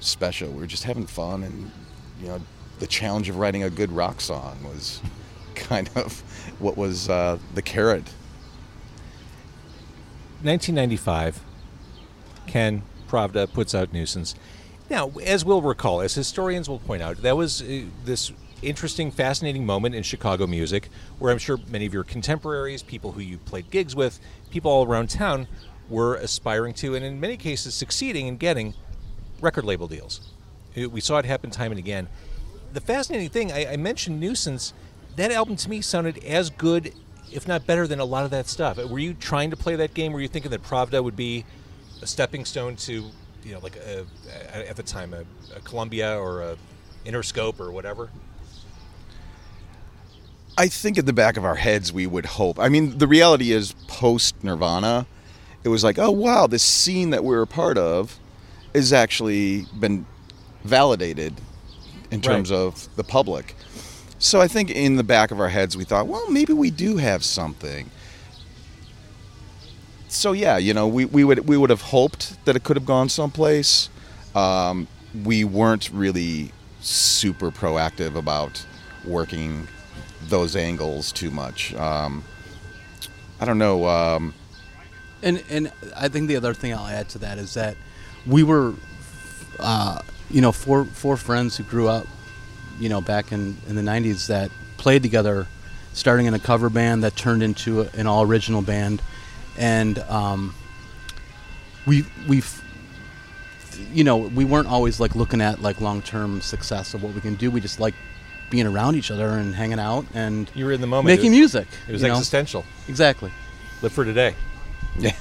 special. 0.00 0.50
We 0.50 0.60
were 0.60 0.66
just 0.66 0.84
having 0.84 1.06
fun, 1.06 1.42
and 1.42 1.70
you 2.20 2.28
know, 2.28 2.40
the 2.78 2.86
challenge 2.86 3.28
of 3.28 3.36
writing 3.36 3.62
a 3.62 3.70
good 3.70 3.92
rock 3.92 4.20
song 4.20 4.58
was 4.64 5.00
kind 5.54 5.88
of 5.94 6.20
what 6.58 6.76
was 6.76 7.08
uh, 7.08 7.38
the 7.54 7.62
carrot 7.62 8.04
1995, 10.42 11.42
Ken 12.46 12.82
Pravda 13.08 13.50
puts 13.50 13.74
out 13.74 13.92
Nuisance. 13.92 14.34
Now, 14.88 15.10
as 15.24 15.44
we'll 15.44 15.62
recall, 15.62 16.00
as 16.00 16.14
historians 16.14 16.68
will 16.68 16.78
point 16.78 17.02
out, 17.02 17.22
that 17.22 17.36
was 17.36 17.60
uh, 17.60 17.82
this 18.04 18.32
interesting, 18.62 19.10
fascinating 19.10 19.66
moment 19.66 19.94
in 19.94 20.02
Chicago 20.02 20.46
music 20.46 20.88
where 21.18 21.32
I'm 21.32 21.38
sure 21.38 21.58
many 21.68 21.86
of 21.86 21.92
your 21.92 22.04
contemporaries, 22.04 22.82
people 22.82 23.12
who 23.12 23.20
you 23.20 23.38
played 23.38 23.70
gigs 23.70 23.96
with, 23.96 24.20
people 24.50 24.70
all 24.70 24.86
around 24.86 25.10
town 25.10 25.48
were 25.88 26.14
aspiring 26.14 26.72
to, 26.74 26.94
and 26.94 27.04
in 27.04 27.20
many 27.20 27.36
cases 27.36 27.74
succeeding 27.74 28.26
in 28.26 28.36
getting 28.36 28.74
record 29.40 29.64
label 29.64 29.88
deals. 29.88 30.20
Uh, 30.76 30.88
We 30.88 31.00
saw 31.00 31.18
it 31.18 31.24
happen 31.24 31.50
time 31.50 31.72
and 31.72 31.78
again. 31.78 32.08
The 32.72 32.80
fascinating 32.80 33.30
thing, 33.30 33.52
I, 33.52 33.72
I 33.72 33.76
mentioned 33.76 34.20
Nuisance, 34.20 34.72
that 35.16 35.32
album 35.32 35.56
to 35.56 35.70
me 35.70 35.80
sounded 35.80 36.22
as 36.24 36.50
good, 36.50 36.92
if 37.32 37.48
not 37.48 37.66
better, 37.66 37.86
than 37.86 38.00
a 38.00 38.04
lot 38.04 38.24
of 38.24 38.30
that 38.30 38.48
stuff. 38.48 38.78
Were 38.84 38.98
you 38.98 39.14
trying 39.14 39.50
to 39.50 39.56
play 39.56 39.74
that 39.76 39.94
game? 39.94 40.12
Were 40.12 40.20
you 40.20 40.28
thinking 40.28 40.50
that 40.50 40.62
Pravda 40.62 41.02
would 41.02 41.16
be 41.16 41.44
a 42.02 42.06
stepping 42.06 42.44
stone 42.44 42.76
to, 42.76 43.10
you 43.46 43.52
know, 43.54 43.60
like 43.60 43.76
a, 43.76 44.04
a, 44.52 44.68
at 44.68 44.76
the 44.76 44.82
time, 44.82 45.14
a, 45.14 45.24
a 45.56 45.60
Columbia 45.60 46.18
or 46.18 46.42
a 46.42 46.56
Interscope 47.06 47.60
or 47.60 47.70
whatever? 47.70 48.10
I 50.58 50.68
think 50.68 50.98
at 50.98 51.06
the 51.06 51.12
back 51.12 51.36
of 51.36 51.44
our 51.44 51.54
heads 51.54 51.92
we 51.92 52.06
would 52.06 52.26
hope. 52.26 52.58
I 52.58 52.68
mean, 52.68 52.98
the 52.98 53.06
reality 53.06 53.52
is 53.52 53.74
post 53.86 54.42
Nirvana, 54.42 55.06
it 55.62 55.68
was 55.68 55.84
like, 55.84 55.98
oh 55.98 56.10
wow, 56.10 56.46
this 56.46 56.62
scene 56.62 57.10
that 57.10 57.22
we're 57.22 57.42
a 57.42 57.46
part 57.46 57.78
of 57.78 58.18
has 58.74 58.92
actually 58.92 59.66
been 59.78 60.06
validated 60.64 61.34
in 62.10 62.20
terms 62.20 62.50
Right. 62.50 62.58
of 62.58 62.88
the 62.96 63.04
public. 63.04 63.54
So 64.18 64.40
I 64.40 64.48
think 64.48 64.70
in 64.70 64.96
the 64.96 65.04
back 65.04 65.30
of 65.30 65.38
our 65.40 65.50
heads 65.50 65.76
we 65.76 65.84
thought, 65.84 66.06
well, 66.06 66.28
maybe 66.30 66.52
we 66.52 66.70
do 66.70 66.96
have 66.96 67.22
something. 67.24 67.90
So 70.08 70.32
yeah, 70.32 70.56
you 70.56 70.72
know, 70.72 70.86
we, 70.86 71.04
we 71.04 71.24
would 71.24 71.48
we 71.48 71.56
would 71.56 71.70
have 71.70 71.82
hoped 71.82 72.42
that 72.44 72.56
it 72.56 72.64
could 72.64 72.76
have 72.76 72.86
gone 72.86 73.08
someplace. 73.08 73.88
Um, 74.34 74.86
we 75.24 75.44
weren't 75.44 75.90
really 75.90 76.52
super 76.80 77.50
proactive 77.50 78.14
about 78.16 78.64
working 79.04 79.66
those 80.28 80.54
angles 80.56 81.12
too 81.12 81.30
much. 81.30 81.74
Um, 81.74 82.24
I 83.40 83.44
don't 83.44 83.58
know. 83.58 83.86
Um, 83.86 84.34
And 85.22 85.42
and 85.50 85.72
I 85.96 86.08
think 86.08 86.28
the 86.28 86.36
other 86.36 86.54
thing 86.54 86.72
I'll 86.72 86.86
add 86.86 87.08
to 87.10 87.18
that 87.18 87.38
is 87.38 87.54
that 87.54 87.76
we 88.26 88.42
were, 88.42 88.74
uh, 89.58 90.00
you 90.30 90.40
know, 90.40 90.52
four 90.52 90.84
four 90.84 91.16
friends 91.16 91.56
who 91.56 91.64
grew 91.64 91.88
up, 91.88 92.06
you 92.78 92.88
know, 92.88 93.00
back 93.00 93.32
in 93.32 93.56
in 93.68 93.76
the 93.76 93.82
'90s 93.82 94.26
that 94.28 94.50
played 94.76 95.02
together, 95.02 95.46
starting 95.92 96.26
in 96.26 96.34
a 96.34 96.38
cover 96.38 96.68
band 96.70 97.02
that 97.02 97.16
turned 97.16 97.42
into 97.42 97.82
a, 97.82 97.88
an 97.96 98.06
all 98.06 98.22
original 98.22 98.62
band, 98.62 99.00
and 99.58 99.98
um, 100.00 100.54
we 101.86 102.04
we. 102.28 102.42
You 103.92 104.04
know, 104.04 104.16
we 104.16 104.46
weren't 104.46 104.68
always 104.68 105.00
like 105.00 105.14
looking 105.14 105.42
at 105.42 105.60
like 105.60 105.82
long 105.82 106.00
term 106.00 106.40
success 106.40 106.94
of 106.94 107.02
what 107.02 107.12
we 107.12 107.20
can 107.20 107.34
do. 107.34 107.50
We 107.50 107.60
just 107.60 107.78
like 107.78 107.94
being 108.48 108.66
around 108.66 108.96
each 108.96 109.10
other 109.10 109.28
and 109.28 109.54
hanging 109.54 109.78
out 109.78 110.06
and 110.14 110.50
You 110.54 110.64
were 110.64 110.72
in 110.72 110.80
the 110.80 110.86
moment. 110.86 111.06
making 111.14 111.32
it, 111.32 111.36
music. 111.36 111.68
It 111.86 111.92
was 111.92 112.00
you 112.00 112.08
know? 112.08 112.14
existential. 112.14 112.64
Exactly. 112.88 113.32
Live 113.82 113.92
for 113.92 114.04
today. 114.04 114.34
yeah. 114.98 115.12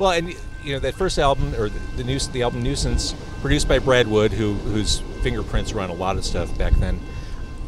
Well, 0.00 0.10
and 0.10 0.34
you 0.64 0.72
know 0.72 0.78
that 0.80 0.94
first 0.94 1.18
album 1.18 1.54
or 1.54 1.68
the, 1.68 1.78
the 1.96 2.04
new 2.04 2.18
the 2.18 2.42
album 2.42 2.62
Nuisance, 2.62 3.14
produced 3.40 3.68
by 3.68 3.78
Brad 3.78 4.08
Wood, 4.08 4.32
who 4.32 4.54
whose 4.54 4.98
fingerprints 5.22 5.72
were 5.72 5.80
on 5.80 5.90
a 5.90 5.94
lot 5.94 6.16
of 6.16 6.24
stuff 6.24 6.56
back 6.58 6.72
then. 6.74 6.98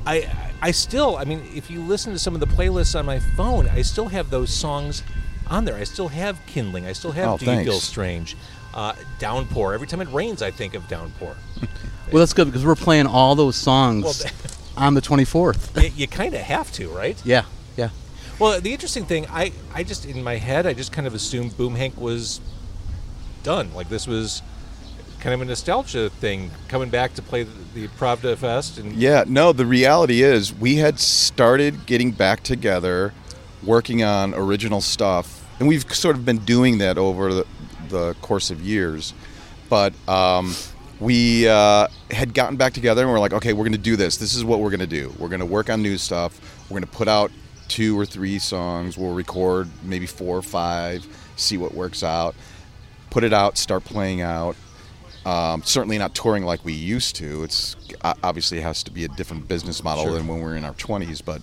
I 0.06 0.30
I 0.60 0.72
still, 0.72 1.16
I 1.16 1.24
mean, 1.24 1.42
if 1.54 1.70
you 1.70 1.80
listen 1.80 2.12
to 2.12 2.18
some 2.18 2.34
of 2.34 2.40
the 2.40 2.46
playlists 2.46 2.98
on 2.98 3.06
my 3.06 3.20
phone, 3.20 3.68
I 3.68 3.82
still 3.82 4.08
have 4.08 4.30
those 4.30 4.50
songs 4.52 5.02
on 5.48 5.64
there. 5.64 5.74
I 5.76 5.84
still 5.84 6.08
have 6.08 6.38
Kindling. 6.46 6.86
I 6.86 6.92
still 6.92 7.12
have 7.12 7.28
Oh, 7.28 7.38
Do 7.38 7.46
You 7.50 7.64
Feel. 7.64 7.80
Strange, 7.80 8.36
uh, 8.74 8.94
Downpour. 9.18 9.74
Every 9.74 9.86
time 9.86 10.00
it 10.00 10.08
rains, 10.12 10.42
I 10.42 10.50
think 10.50 10.74
of 10.74 10.86
Downpour. 10.88 11.36
Well, 12.12 12.20
that's 12.20 12.34
good 12.34 12.46
because 12.48 12.66
we're 12.66 12.74
playing 12.76 13.06
all 13.06 13.34
those 13.34 13.56
songs 13.56 14.04
Well, 14.04 14.32
on 14.76 14.92
the 14.94 15.00
24th. 15.00 15.82
you, 15.82 15.90
you 15.96 16.06
kind 16.06 16.34
of 16.34 16.42
have 16.42 16.70
to, 16.72 16.88
right? 16.90 17.20
Yeah, 17.24 17.44
yeah. 17.78 17.88
Well, 18.38 18.60
the 18.60 18.72
interesting 18.72 19.06
thing, 19.06 19.26
I, 19.30 19.52
I 19.72 19.84
just 19.84 20.04
in 20.04 20.22
my 20.22 20.36
head, 20.36 20.66
I 20.66 20.74
just 20.74 20.92
kind 20.92 21.06
of 21.06 21.14
assumed 21.14 21.56
Boom 21.56 21.74
Hank 21.74 21.96
was 21.98 22.40
done. 23.42 23.72
Like 23.74 23.88
this 23.88 24.06
was 24.06 24.42
kind 25.18 25.34
of 25.34 25.40
a 25.40 25.44
nostalgia 25.46 26.10
thing, 26.10 26.50
coming 26.68 26.90
back 26.90 27.14
to 27.14 27.22
play 27.22 27.44
the, 27.44 27.52
the 27.74 27.88
Pravda 27.88 28.36
Fest, 28.36 28.78
and 28.78 28.92
Yeah, 28.92 29.24
no, 29.26 29.52
the 29.54 29.66
reality 29.66 30.22
is 30.22 30.52
we 30.54 30.76
had 30.76 31.00
started 31.00 31.86
getting 31.86 32.10
back 32.12 32.42
together, 32.42 33.14
working 33.66 34.02
on 34.02 34.34
original 34.34 34.80
stuff, 34.80 35.44
and 35.58 35.68
we've 35.68 35.84
sort 35.94 36.16
of 36.16 36.24
been 36.24 36.38
doing 36.38 36.78
that 36.78 36.98
over 36.98 37.32
the, 37.32 37.46
the 37.88 38.14
course 38.22 38.50
of 38.50 38.60
years. 38.60 39.14
But 39.68 39.92
um, 40.08 40.54
we 41.00 41.48
uh, 41.48 41.88
had 42.10 42.34
gotten 42.34 42.56
back 42.56 42.72
together 42.72 43.02
and 43.02 43.10
we're 43.10 43.18
like, 43.18 43.32
okay, 43.32 43.52
we're 43.52 43.64
going 43.64 43.72
to 43.72 43.78
do 43.78 43.96
this. 43.96 44.16
This 44.16 44.34
is 44.34 44.44
what 44.44 44.60
we're 44.60 44.70
going 44.70 44.80
to 44.80 44.86
do. 44.86 45.12
We're 45.18 45.28
going 45.28 45.40
to 45.40 45.46
work 45.46 45.70
on 45.70 45.82
new 45.82 45.98
stuff. 45.98 46.40
We're 46.68 46.80
going 46.80 46.90
to 46.90 46.96
put 46.96 47.08
out 47.08 47.30
two 47.68 47.98
or 47.98 48.06
three 48.06 48.38
songs. 48.38 48.96
We'll 48.98 49.14
record 49.14 49.68
maybe 49.82 50.06
four 50.06 50.36
or 50.36 50.42
five, 50.42 51.06
see 51.36 51.56
what 51.56 51.74
works 51.74 52.02
out, 52.02 52.34
put 53.10 53.24
it 53.24 53.32
out, 53.32 53.58
start 53.58 53.84
playing 53.84 54.20
out. 54.20 54.56
Um, 55.26 55.62
certainly 55.62 55.96
not 55.96 56.14
touring 56.14 56.44
like 56.44 56.64
we 56.64 56.74
used 56.74 57.16
to. 57.16 57.44
It's 57.44 57.76
obviously 58.22 58.60
has 58.60 58.82
to 58.82 58.90
be 58.90 59.04
a 59.04 59.08
different 59.08 59.48
business 59.48 59.82
model 59.82 60.04
Sure. 60.04 60.14
than 60.14 60.26
when 60.26 60.38
we 60.38 60.44
were 60.44 60.56
in 60.56 60.64
our 60.64 60.74
20s. 60.74 61.24
But 61.24 61.40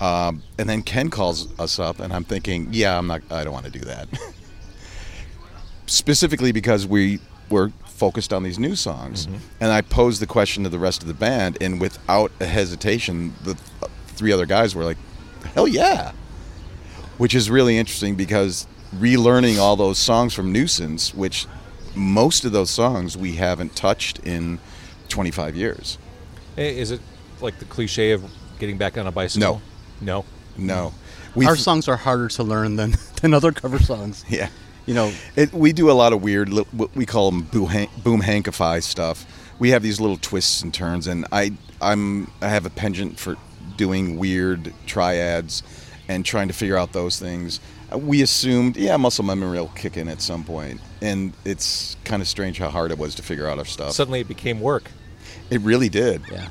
um, 0.00 0.42
and 0.58 0.68
then 0.68 0.82
Ken 0.82 1.10
calls 1.10 1.48
us 1.58 1.78
up, 1.78 2.00
and 2.00 2.12
I'm 2.12 2.24
thinking, 2.24 2.68
yeah, 2.72 2.98
I'm 2.98 3.06
not. 3.06 3.22
I 3.30 3.44
don't 3.44 3.52
want 3.52 3.66
to 3.66 3.72
do 3.72 3.80
that. 3.80 4.08
Specifically 5.86 6.52
because 6.52 6.86
we 6.86 7.20
were 7.48 7.70
focused 7.86 8.32
on 8.32 8.42
these 8.42 8.58
new 8.58 8.74
songs. 8.76 9.26
And 9.60 9.70
I 9.72 9.80
posed 9.80 10.20
the 10.20 10.26
question 10.26 10.64
to 10.64 10.68
the 10.68 10.78
rest 10.78 11.02
of 11.02 11.08
the 11.08 11.14
band, 11.14 11.58
and 11.60 11.80
without 11.80 12.30
a 12.40 12.46
hesitation, 12.46 13.32
the 13.44 13.54
th- 13.54 13.90
three 14.08 14.32
other 14.32 14.46
guys 14.46 14.74
were 14.74 14.84
like, 14.84 14.98
"Hell 15.54 15.68
yeah!" 15.68 16.12
Which 17.18 17.34
is 17.34 17.48
really 17.48 17.78
interesting 17.78 18.16
because 18.16 18.66
relearning 18.96 19.58
all 19.58 19.76
those 19.76 19.98
songs 19.98 20.34
from 20.34 20.52
Nuisance, 20.52 21.14
which 21.14 21.46
most 21.94 22.44
of 22.44 22.52
those 22.52 22.70
songs 22.70 23.16
we 23.16 23.36
haven't 23.36 23.74
touched 23.74 24.18
in 24.20 24.58
25 25.08 25.56
years. 25.56 25.98
Eh, 26.58 26.62
Is 26.68 26.90
it 26.90 27.00
like 27.40 27.58
the 27.58 27.64
cliche 27.64 28.10
of 28.12 28.24
getting 28.58 28.76
back 28.76 28.98
on 28.98 29.06
a 29.06 29.12
bicycle? 29.12 29.54
No. 29.54 29.60
No, 30.00 30.24
we 31.34 31.46
Our 31.46 31.56
songs 31.56 31.86
are 31.88 31.96
harder 31.96 32.28
to 32.28 32.42
learn 32.42 32.76
than 32.76 32.94
than 33.22 33.34
other 33.34 33.52
cover 33.52 33.78
songs. 33.78 34.24
yeah. 34.28 34.48
You 34.86 34.94
know, 34.94 35.12
It, 35.34 35.52
we 35.52 35.72
do 35.72 35.90
a 35.90 35.92
lot 35.92 36.12
of 36.12 36.22
weird, 36.22 36.48
what 36.48 36.94
we 36.94 37.04
call 37.06 37.32
them 37.32 37.42
boom, 37.42 37.88
boom 38.04 38.22
hankify 38.22 38.80
stuff. 38.82 39.26
We 39.58 39.70
have 39.70 39.82
these 39.82 40.00
little 40.00 40.16
twists 40.16 40.62
and 40.62 40.72
turns, 40.72 41.08
and 41.08 41.26
I 41.32 41.52
I'm 41.80 42.30
I 42.40 42.48
have 42.48 42.66
a 42.66 42.70
penchant 42.70 43.18
for 43.18 43.36
doing 43.76 44.16
weird 44.16 44.72
triads 44.86 45.62
and 46.08 46.24
trying 46.24 46.46
to 46.48 46.54
figure 46.54 46.76
out 46.76 46.92
those 46.92 47.18
things. 47.18 47.58
Uh, 47.92 47.98
We 47.98 48.22
assumed, 48.22 48.76
yeah, 48.76 48.96
muscle 48.96 49.24
memory 49.24 49.58
will 49.58 49.68
kick 49.74 49.96
in 49.96 50.08
at 50.08 50.22
some 50.22 50.44
point, 50.44 50.80
and 51.02 51.32
it's 51.44 51.96
kind 52.04 52.22
of 52.22 52.28
strange 52.28 52.58
how 52.58 52.70
hard 52.70 52.90
it 52.92 52.98
was 52.98 53.14
to 53.16 53.22
figure 53.22 53.48
out 53.48 53.58
our 53.58 53.64
stuff. 53.64 53.90
Suddenly 53.92 54.20
it 54.20 54.28
became 54.28 54.60
work. 54.60 54.90
it 55.50 55.60
really 55.62 55.88
did, 55.88 56.22
yeah. 56.30 56.48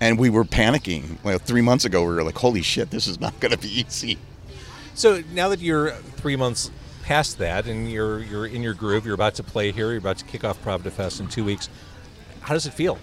And 0.00 0.18
we 0.18 0.30
were 0.30 0.44
panicking. 0.44 1.18
Well, 1.24 1.38
three 1.38 1.62
months 1.62 1.84
ago, 1.84 2.02
we 2.02 2.14
were 2.14 2.22
like, 2.22 2.36
"Holy 2.38 2.62
shit, 2.62 2.90
this 2.90 3.06
is 3.06 3.20
not 3.20 3.38
going 3.40 3.52
to 3.52 3.58
be 3.58 3.80
easy." 3.80 4.18
So 4.94 5.22
now 5.32 5.48
that 5.50 5.60
you're 5.60 5.90
three 5.92 6.36
months 6.36 6.70
past 7.02 7.38
that 7.38 7.66
and 7.66 7.90
you're 7.90 8.20
you're 8.20 8.46
in 8.46 8.62
your 8.62 8.74
groove, 8.74 9.04
you're 9.04 9.14
about 9.14 9.34
to 9.36 9.42
play 9.42 9.72
here, 9.72 9.88
you're 9.90 9.98
about 9.98 10.18
to 10.18 10.24
kick 10.24 10.44
off 10.44 10.62
Pravda 10.64 10.90
Fest 10.90 11.20
in 11.20 11.28
two 11.28 11.44
weeks. 11.44 11.68
How 12.40 12.54
does 12.54 12.66
it 12.66 12.72
feel 12.72 12.98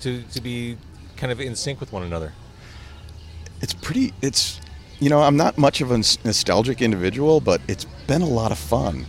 to 0.00 0.22
to 0.22 0.40
be 0.40 0.76
kind 1.16 1.32
of 1.32 1.40
in 1.40 1.54
sync 1.56 1.80
with 1.80 1.92
one 1.92 2.02
another? 2.02 2.32
it's 3.60 3.74
pretty 3.74 4.14
it's 4.22 4.60
you 5.00 5.10
know 5.10 5.20
i'm 5.20 5.36
not 5.36 5.58
much 5.58 5.80
of 5.80 5.90
a 5.90 5.96
nostalgic 5.96 6.80
individual 6.80 7.40
but 7.40 7.60
it's 7.66 7.86
been 8.06 8.22
a 8.22 8.28
lot 8.28 8.52
of 8.52 8.58
fun 8.58 9.04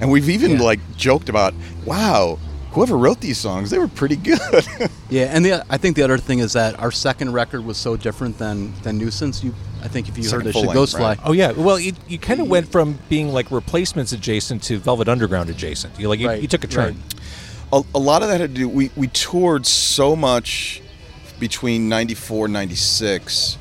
and 0.00 0.10
we've 0.10 0.30
even 0.30 0.52
Yeah. 0.52 0.62
like 0.62 0.80
joked 0.96 1.28
about 1.28 1.52
wow 1.84 2.38
whoever 2.72 2.96
wrote 2.96 3.20
these 3.20 3.38
songs 3.38 3.70
they 3.70 3.78
were 3.78 3.88
pretty 3.88 4.16
good 4.16 4.40
Yeah, 5.10 5.24
and 5.24 5.44
the, 5.44 5.64
I 5.68 5.76
think 5.76 5.96
the 5.96 6.04
other 6.04 6.18
thing 6.18 6.38
is 6.38 6.52
that 6.52 6.78
our 6.78 6.92
second 6.92 7.32
record 7.32 7.64
was 7.64 7.76
so 7.76 7.96
different 7.96 8.38
than 8.38 8.72
than 8.82 8.96
Nuisance. 8.96 9.42
You, 9.42 9.52
I 9.82 9.88
think 9.88 10.08
if 10.08 10.16
you 10.16 10.22
Second 10.22 10.38
heard 10.38 10.46
it, 10.46 10.52
full 10.52 10.62
should 10.62 10.68
length, 10.76 10.92
Ghostfly. 10.94 11.00
right. 11.00 11.18
Oh 11.24 11.32
yeah, 11.32 11.50
well 11.50 11.80
you, 11.80 11.94
you 12.06 12.16
kind 12.16 12.40
of 12.40 12.48
went 12.48 12.70
from 12.70 12.96
being 13.08 13.30
like 13.32 13.50
replacements 13.50 14.12
adjacent 14.12 14.62
to 14.64 14.78
Velvet 14.78 15.08
Underground 15.08 15.50
adjacent. 15.50 15.98
You 15.98 16.08
like 16.08 16.20
you, 16.20 16.28
Right, 16.28 16.40
you 16.40 16.46
took 16.46 16.62
a 16.62 16.68
turn. 16.68 16.94
right. 16.94 16.96
a, 17.72 17.82
a 17.96 17.98
lot 17.98 18.22
of 18.22 18.28
that 18.28 18.40
had 18.40 18.54
to 18.54 18.60
do 18.60 18.68
we, 18.68 18.92
we 18.94 19.08
toured 19.08 19.66
so 19.66 20.14
much 20.14 20.80
between 21.40 21.88
94 21.88 22.46
and 22.46 22.52
96 22.52 23.58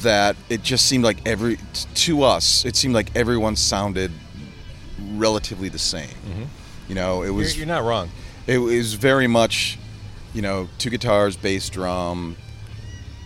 that 0.00 0.34
it 0.48 0.62
just 0.62 0.86
seemed 0.86 1.04
like 1.04 1.18
every 1.26 1.58
to 1.94 2.22
us 2.22 2.64
it 2.64 2.74
seemed 2.74 2.94
like 2.94 3.14
everyone 3.14 3.54
sounded 3.56 4.10
relatively 5.12 5.68
the 5.68 5.78
same 5.78 6.08
mm-hmm. 6.08 6.44
You 6.88 6.94
know 6.94 7.22
it 7.22 7.26
You're, 7.26 7.34
was 7.34 7.56
you're 7.56 7.66
not 7.66 7.84
wrong. 7.84 8.10
it 8.46 8.58
was 8.58 8.94
very 8.94 9.26
much, 9.26 9.78
you 10.32 10.42
know, 10.42 10.68
two 10.78 10.90
guitars, 10.90 11.36
bass 11.36 11.68
drum, 11.68 12.36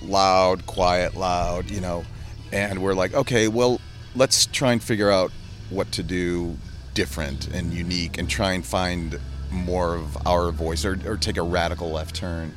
loud, 0.02 0.66
quiet, 0.66 1.16
loud, 1.16 1.70
you 1.70 1.80
know, 1.80 2.04
and 2.52 2.82
we're 2.82 2.94
like, 2.94 3.14
okay, 3.14 3.48
well, 3.48 3.80
let's 4.14 4.46
try 4.46 4.72
and 4.72 4.82
figure 4.82 5.10
out 5.10 5.30
what 5.70 5.90
to 5.92 6.02
do 6.02 6.56
different 6.94 7.48
and 7.48 7.72
unique 7.72 8.18
and 8.18 8.28
try 8.28 8.52
and 8.52 8.64
find 8.64 9.18
more 9.50 9.94
of 9.94 10.26
our 10.26 10.50
voice 10.50 10.84
or, 10.84 10.98
or 11.06 11.16
take 11.16 11.36
a 11.36 11.42
radical 11.42 11.90
left 11.90 12.14
turn. 12.14 12.54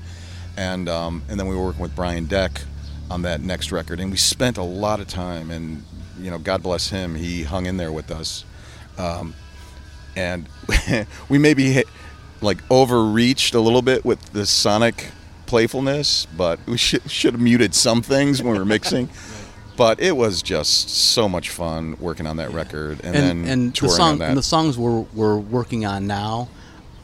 And, 0.57 0.89
um, 0.89 1.23
and 1.29 1.39
then 1.39 1.47
we 1.47 1.55
were 1.55 1.65
working 1.65 1.81
with 1.81 1.95
Brian 1.95 2.25
Deck 2.25 2.61
on 3.09 3.21
that 3.23 3.41
next 3.41 3.71
record, 3.71 3.99
and 3.99 4.11
we 4.11 4.17
spent 4.17 4.57
a 4.57 4.63
lot 4.63 4.99
of 4.99 5.07
time, 5.07 5.51
and, 5.51 5.83
you 6.19 6.31
know, 6.31 6.37
God 6.37 6.63
bless 6.63 6.89
him, 6.89 7.15
he 7.15 7.43
hung 7.43 7.65
in 7.65 7.77
there 7.77 7.91
with 7.91 8.11
us. 8.11 8.45
Um, 8.97 9.33
and 10.15 10.47
we 11.29 11.37
maybe 11.37 11.71
hit, 11.71 11.87
like 12.41 12.57
overreached 12.69 13.53
a 13.55 13.59
little 13.59 13.81
bit 13.81 14.03
with 14.05 14.19
the 14.33 14.45
sonic 14.45 15.11
playfulness, 15.45 16.25
but 16.37 16.59
we 16.65 16.77
should 16.77 17.09
should 17.09 17.33
have 17.33 17.41
muted 17.41 17.73
some 17.75 18.01
things 18.01 18.41
when 18.41 18.53
we 18.53 18.59
were 18.59 18.65
mixing. 18.65 19.09
But 19.77 19.99
it 19.99 20.15
was 20.15 20.43
just 20.43 20.89
so 20.89 21.27
much 21.29 21.49
fun 21.49 21.95
working 21.99 22.27
on 22.27 22.37
that 22.37 22.51
record 22.51 22.99
and, 23.03 23.15
and 23.15 23.45
then 23.45 23.47
and 23.51 23.69
the 23.69 23.73
touring 23.73 23.95
song 23.95 24.09
on 24.11 24.17
that. 24.19 24.27
and 24.29 24.37
the 24.37 24.43
songs 24.43 24.77
we're 24.77 24.99
we're 25.13 25.37
working 25.37 25.85
on 25.85 26.05
now 26.05 26.49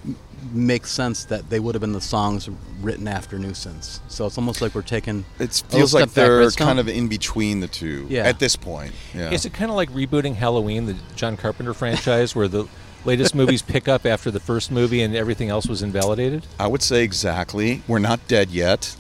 m- 0.06 0.16
makes 0.52 0.92
sense 0.92 1.24
that 1.26 1.50
they 1.50 1.60
would 1.60 1.74
have 1.74 1.80
been 1.82 1.94
the 1.94 2.02
songs 2.02 2.50
written 2.82 3.08
after 3.08 3.40
Nuisance. 3.40 4.02
So 4.10 4.28
it's 4.28 4.38
almost 4.38 4.62
like 4.62 4.76
we're 4.76 4.82
taking. 4.84 5.26
it 5.40 5.64
feels 5.70 5.94
like 5.94 6.12
they're 6.12 6.52
kind 6.52 6.78
of 6.78 6.88
in 6.88 7.08
between 7.08 7.62
the 7.62 7.68
two 7.68 8.06
Yeah. 8.10 8.24
at 8.24 8.38
this 8.38 8.56
point. 8.56 8.92
Yeah. 9.16 9.32
Is 9.32 9.46
it 9.46 9.54
kind 9.54 9.72
of 9.72 9.78
like 9.78 9.90
rebooting 9.92 10.36
Halloween, 10.36 10.86
the 10.86 10.96
John 11.16 11.36
Carpenter 11.38 11.74
franchise, 11.74 12.36
where 12.36 12.50
the 12.50 12.68
latest 13.08 13.34
movies 13.34 13.62
pick 13.62 13.88
up 13.88 14.06
after 14.06 14.30
the 14.30 14.40
first 14.40 14.70
movie 14.70 15.02
and 15.02 15.16
everything 15.16 15.50
else 15.50 15.66
was 15.66 15.82
invalidated? 15.82 16.46
I 16.60 16.68
would 16.68 16.84
say 16.84 17.04
exactly. 17.04 17.82
We're 17.88 18.00
not 18.00 18.28
dead 18.28 18.52
yet. 18.52 18.96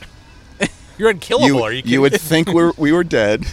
You're 0.97 1.09
unkillable. 1.09 1.47
you, 1.47 1.61
are 1.61 1.71
you 1.71 1.81
kidding? 1.81 1.93
you 1.93 2.01
would 2.01 2.13
think 2.13 2.47
we're, 2.47 2.71
we 2.77 2.91
were 2.91 3.03
dead. 3.03 3.45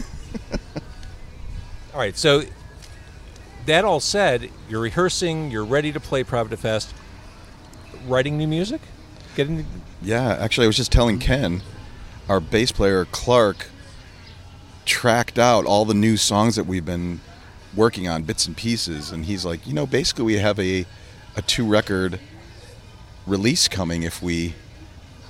All 1.92 2.00
right. 2.00 2.16
So 2.16 2.44
that 3.66 3.84
all 3.84 4.00
said, 4.00 4.50
you're 4.68 4.80
rehearsing. 4.80 5.50
You're 5.50 5.64
ready 5.64 5.92
to 5.92 6.00
play 6.00 6.24
Pravda 6.24 6.58
Fest. 6.58 6.92
Writing 8.06 8.36
new 8.36 8.48
music, 8.48 8.80
getting 9.36 9.64
Yeah, 10.02 10.34
actually, 10.34 10.64
I 10.64 10.66
was 10.66 10.76
just 10.76 10.92
telling 10.92 11.18
Ken, 11.18 11.62
our 12.28 12.40
bass 12.40 12.72
player 12.72 13.06
Clark, 13.06 13.68
tracked 14.84 15.38
out 15.38 15.64
all 15.64 15.84
the 15.86 15.94
new 15.94 16.18
songs 16.18 16.56
that 16.56 16.66
we've 16.66 16.84
been 16.84 17.20
working 17.76 18.08
on, 18.08 18.22
bits 18.22 18.46
and 18.46 18.56
pieces, 18.56 19.10
and 19.10 19.24
he's 19.24 19.44
like, 19.44 19.66
you 19.66 19.72
know, 19.74 19.86
basically 19.86 20.24
we 20.24 20.34
have 20.34 20.58
a 20.58 20.86
a 21.36 21.42
two 21.42 21.66
record 21.66 22.20
release 23.26 23.68
coming 23.68 24.02
if 24.02 24.22
we 24.22 24.54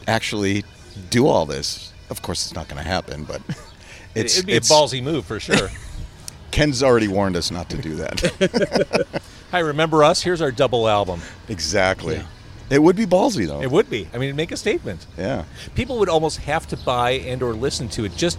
actually 0.07 0.65
do 1.11 1.27
all 1.27 1.47
this. 1.47 1.93
Of 2.11 2.23
course, 2.23 2.45
it's 2.45 2.55
not 2.55 2.69
going 2.69 2.83
to 2.83 2.89
happen, 2.89 3.25
but 3.25 3.41
it's 4.15 4.37
it'd 4.37 4.47
be 4.47 4.53
it's 4.53 4.71
a 4.71 4.73
ballsy 4.73 5.03
move 5.03 5.25
for 5.25 5.41
sure. 5.41 5.69
Ken's 6.51 6.83
already 6.83 7.09
warned 7.09 7.37
us 7.37 7.51
not 7.51 7.69
to 7.71 7.77
do 7.79 7.97
that. 7.97 9.23
Hi, 9.51 9.59
remember 9.59 10.05
us? 10.05 10.23
Here's 10.23 10.41
our 10.41 10.53
double 10.53 10.89
album. 10.89 11.21
exactly. 11.49 12.17
Yeah. 12.17 12.27
It 12.71 12.83
would 12.83 12.97
be 12.97 13.07
ballsy 13.07 13.47
though. 13.47 13.61
It 13.61 13.71
would 13.71 13.91
be. 13.91 14.09
I 14.15 14.19
mean, 14.19 14.35
make 14.37 14.53
a 14.53 14.57
statement. 14.57 15.07
yeah. 15.19 15.45
People 15.75 15.99
would 15.99 16.09
almost 16.09 16.39
have 16.39 16.67
to 16.69 16.77
buy 16.77 17.13
and 17.13 17.43
or 17.43 17.55
listen 17.55 17.89
to 17.91 18.05
it 18.05 18.17
just 18.17 18.39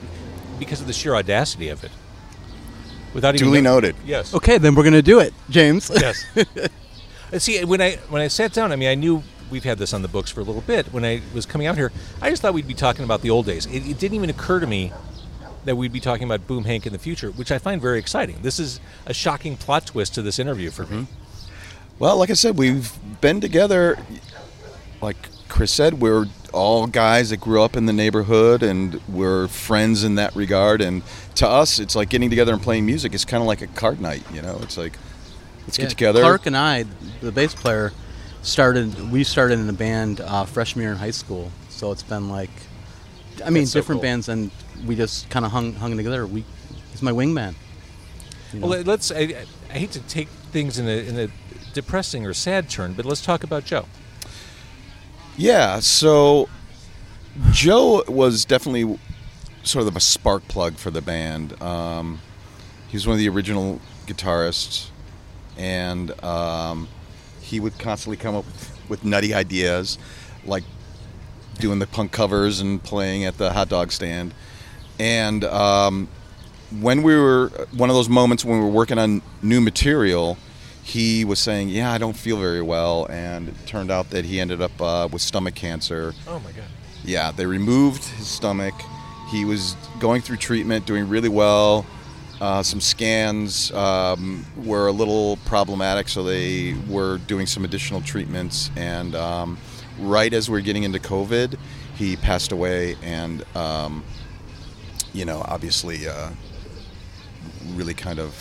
because 0.59 0.81
of 0.81 0.87
the 0.87 0.93
sheer 0.93 1.15
audacity 1.15 1.69
of 1.69 1.83
it. 1.83 1.91
Without 3.15 3.33
even 3.33 3.47
Duly 3.47 3.61
know- 3.61 3.75
noted. 3.75 3.95
Yes. 4.05 4.33
Okay, 4.35 4.59
then 4.59 4.75
we're 4.75 4.83
gonna 4.83 5.01
do 5.01 5.19
it, 5.19 5.33
James. 5.49 5.89
Yes. 5.93 6.23
And 6.35 6.47
uh, 7.33 7.39
See, 7.39 7.63
when 7.65 7.81
I 7.81 7.95
when 8.09 8.21
I 8.21 8.27
sat 8.27 8.53
down, 8.53 8.71
I 8.71 8.75
mean, 8.75 8.89
I 8.89 8.95
knew 8.95 9.23
we've 9.49 9.63
had 9.63 9.77
this 9.79 9.93
on 9.93 10.01
the 10.03 10.07
books 10.07 10.29
for 10.29 10.41
a 10.41 10.43
little 10.43 10.61
bit. 10.61 10.87
When 10.93 11.03
I 11.03 11.21
was 11.33 11.45
coming 11.45 11.65
out 11.65 11.75
here, 11.75 11.91
I 12.21 12.29
just 12.29 12.41
thought 12.41 12.53
we'd 12.53 12.67
be 12.67 12.73
talking 12.75 13.03
about 13.03 13.21
the 13.21 13.29
old 13.31 13.45
days. 13.45 13.65
It, 13.65 13.87
it 13.87 13.97
didn't 13.97 14.15
even 14.15 14.29
occur 14.29 14.59
to 14.59 14.67
me 14.67 14.91
that 15.63 15.75
we'd 15.75 15.93
be 15.93 15.99
talking 15.99 16.25
about 16.25 16.45
Boom 16.45 16.65
Hank 16.65 16.85
in 16.85 16.93
the 16.93 16.99
future, 16.99 17.31
which 17.31 17.51
I 17.51 17.57
find 17.57 17.81
very 17.81 17.97
exciting. 17.97 18.37
This 18.43 18.59
is 18.59 18.79
a 19.07 19.13
shocking 19.13 19.57
plot 19.57 19.87
twist 19.87 20.13
to 20.15 20.21
this 20.21 20.37
interview 20.37 20.69
for 20.69 20.83
me. 20.83 21.03
Mm-hmm. 21.03 21.03
Well, 21.97 22.17
like 22.17 22.29
I 22.29 22.33
said, 22.33 22.57
we've 22.57 22.91
been 23.21 23.39
together. 23.41 23.97
Like 25.01 25.29
Chris 25.47 25.71
said, 25.71 25.95
we're 26.01 26.25
all 26.55 26.87
guys 26.87 27.29
that 27.29 27.37
grew 27.37 27.61
up 27.61 27.75
in 27.75 27.85
the 27.85 27.93
neighborhood, 27.93 28.63
and 28.63 28.99
we're 29.07 29.47
friends 29.47 30.03
in 30.03 30.15
that 30.15 30.35
regard. 30.35 30.81
And 30.81 31.03
to 31.35 31.47
us, 31.47 31.79
it's 31.79 31.95
like 31.95 32.09
getting 32.09 32.29
together 32.29 32.53
and 32.53 32.61
playing 32.61 32.85
music. 32.85 33.13
It's 33.13 33.25
kind 33.25 33.41
of 33.41 33.47
like 33.47 33.61
a 33.61 33.67
card 33.67 33.99
night, 34.01 34.23
you 34.33 34.41
know. 34.41 34.57
It's 34.61 34.77
like 34.77 34.97
let's 35.65 35.77
Yeah, 35.77 35.85
get 35.85 35.89
together. 35.91 36.21
Clark 36.21 36.45
and 36.47 36.57
I, 36.57 36.85
the 37.21 37.31
bass 37.31 37.53
player, 37.53 37.91
started. 38.41 39.11
We 39.11 39.23
started 39.23 39.59
in 39.59 39.69
a 39.69 39.73
band 39.73 40.21
uh, 40.21 40.45
freshman 40.45 40.83
year 40.83 40.91
in 40.91 40.97
high 40.97 41.11
school. 41.11 41.51
So 41.69 41.91
it's 41.91 42.03
been 42.03 42.29
like, 42.29 42.49
I 43.43 43.49
mean, 43.49 43.63
That's 43.63 43.71
so 43.71 43.79
different 43.79 43.99
cool. 43.99 44.09
bands, 44.09 44.29
and 44.29 44.49
we 44.87 44.95
just 44.95 45.29
kind 45.29 45.45
of 45.45 45.51
hung 45.51 45.73
hung 45.73 45.97
together. 45.97 46.25
We, 46.25 46.45
he's 46.91 47.01
my 47.01 47.11
wingman. 47.11 47.53
you 48.53 48.59
know. 48.61 48.67
Well, 48.67 48.81
let's. 48.81 49.11
I, 49.11 49.45
I 49.69 49.73
hate 49.77 49.91
to 49.91 49.99
take 50.01 50.29
things 50.51 50.79
in 50.79 50.87
a, 50.87 51.07
in 51.07 51.19
a 51.19 51.27
depressing 51.73 52.25
or 52.25 52.33
sad 52.33 52.69
turn, 52.69 52.93
but 52.93 53.03
let's 53.05 53.21
talk 53.21 53.43
about 53.43 53.65
Joe. 53.65 53.85
Yeah. 55.37 55.79
So 55.79 56.49
Joe 57.51 58.03
was 58.07 58.45
definitely 58.45 58.99
sort 59.63 59.87
of 59.87 59.95
a 59.95 59.99
spark 59.99 60.47
plug 60.47 60.75
for 60.75 60.91
the 60.91 61.01
band. 61.01 61.61
Um, 61.61 62.19
he 62.87 62.95
was 62.95 63.05
one 63.07 63.13
of 63.13 63.19
the 63.19 63.29
original 63.29 63.81
guitarists, 64.05 64.89
and 65.57 66.11
um, 66.23 66.87
he 67.41 67.59
would 67.59 67.77
constantly 67.79 68.17
come 68.17 68.35
up 68.35 68.45
with 68.87 69.03
nutty 69.03 69.33
ideas, 69.33 69.97
like 70.45 70.63
doing 71.59 71.79
the 71.79 71.87
punk 71.87 72.11
covers 72.11 72.59
and 72.59 72.81
playing 72.83 73.25
at 73.25 73.37
the 73.37 73.51
hot 73.51 73.69
dog 73.69 73.91
stand. 73.91 74.33
And 74.99 75.43
um, 75.43 76.07
when 76.79 77.03
we 77.03 77.15
were 77.15 77.49
one 77.73 77.89
of 77.89 77.95
those 77.95 78.09
moments 78.09 78.45
when 78.45 78.59
we 78.59 78.63
were 78.63 78.71
working 78.71 78.97
on 78.97 79.21
new 79.41 79.59
material, 79.59 80.37
he 80.85 81.25
was 81.25 81.39
saying, 81.39 81.69
"Yeah, 81.69 81.91
I 81.91 81.97
don't 81.97 82.15
feel 82.15 82.37
very 82.37 82.61
well," 82.61 83.07
and 83.09 83.49
it 83.49 83.55
turned 83.65 83.89
out 83.89 84.11
that 84.11 84.23
he 84.23 84.39
ended 84.39 84.61
up 84.61 84.79
uh, 84.79 85.09
with 85.11 85.21
stomach 85.21 85.55
cancer. 85.55 86.13
Oh 86.27 86.39
my 86.39 86.51
god. 86.51 86.65
Yeah, 87.03 87.31
they 87.31 87.47
removed 87.47 88.03
his 88.03 88.27
stomach. 88.27 88.75
He 89.31 89.45
was 89.45 89.75
going 89.99 90.21
through 90.21 90.37
treatment, 90.37 90.85
doing 90.85 91.09
really 91.09 91.29
well. 91.29 91.87
Uh, 92.39 92.61
some 92.61 92.79
scans 92.79 93.71
um, 93.71 94.45
were 94.63 94.87
a 94.87 94.91
little 94.91 95.37
problematic, 95.45 96.07
so 96.07 96.23
they 96.23 96.75
were 96.87 97.17
doing 97.19 97.47
some 97.47 97.65
additional 97.65 98.01
treatments. 98.01 98.69
And 98.75 99.15
um, 99.15 99.57
right 99.99 100.31
as 100.33 100.49
we 100.51 100.59
are 100.59 100.61
getting 100.61 100.83
into 100.83 100.99
COVID, 100.99 101.57
he 101.95 102.15
passed 102.15 102.51
away, 102.51 102.95
and 103.01 103.43
um, 103.55 104.03
you 105.13 105.25
know, 105.25 105.43
obviously, 105.47 106.07
uh, 106.07 106.29
really 107.73 107.95
kind 107.95 108.19
of 108.19 108.35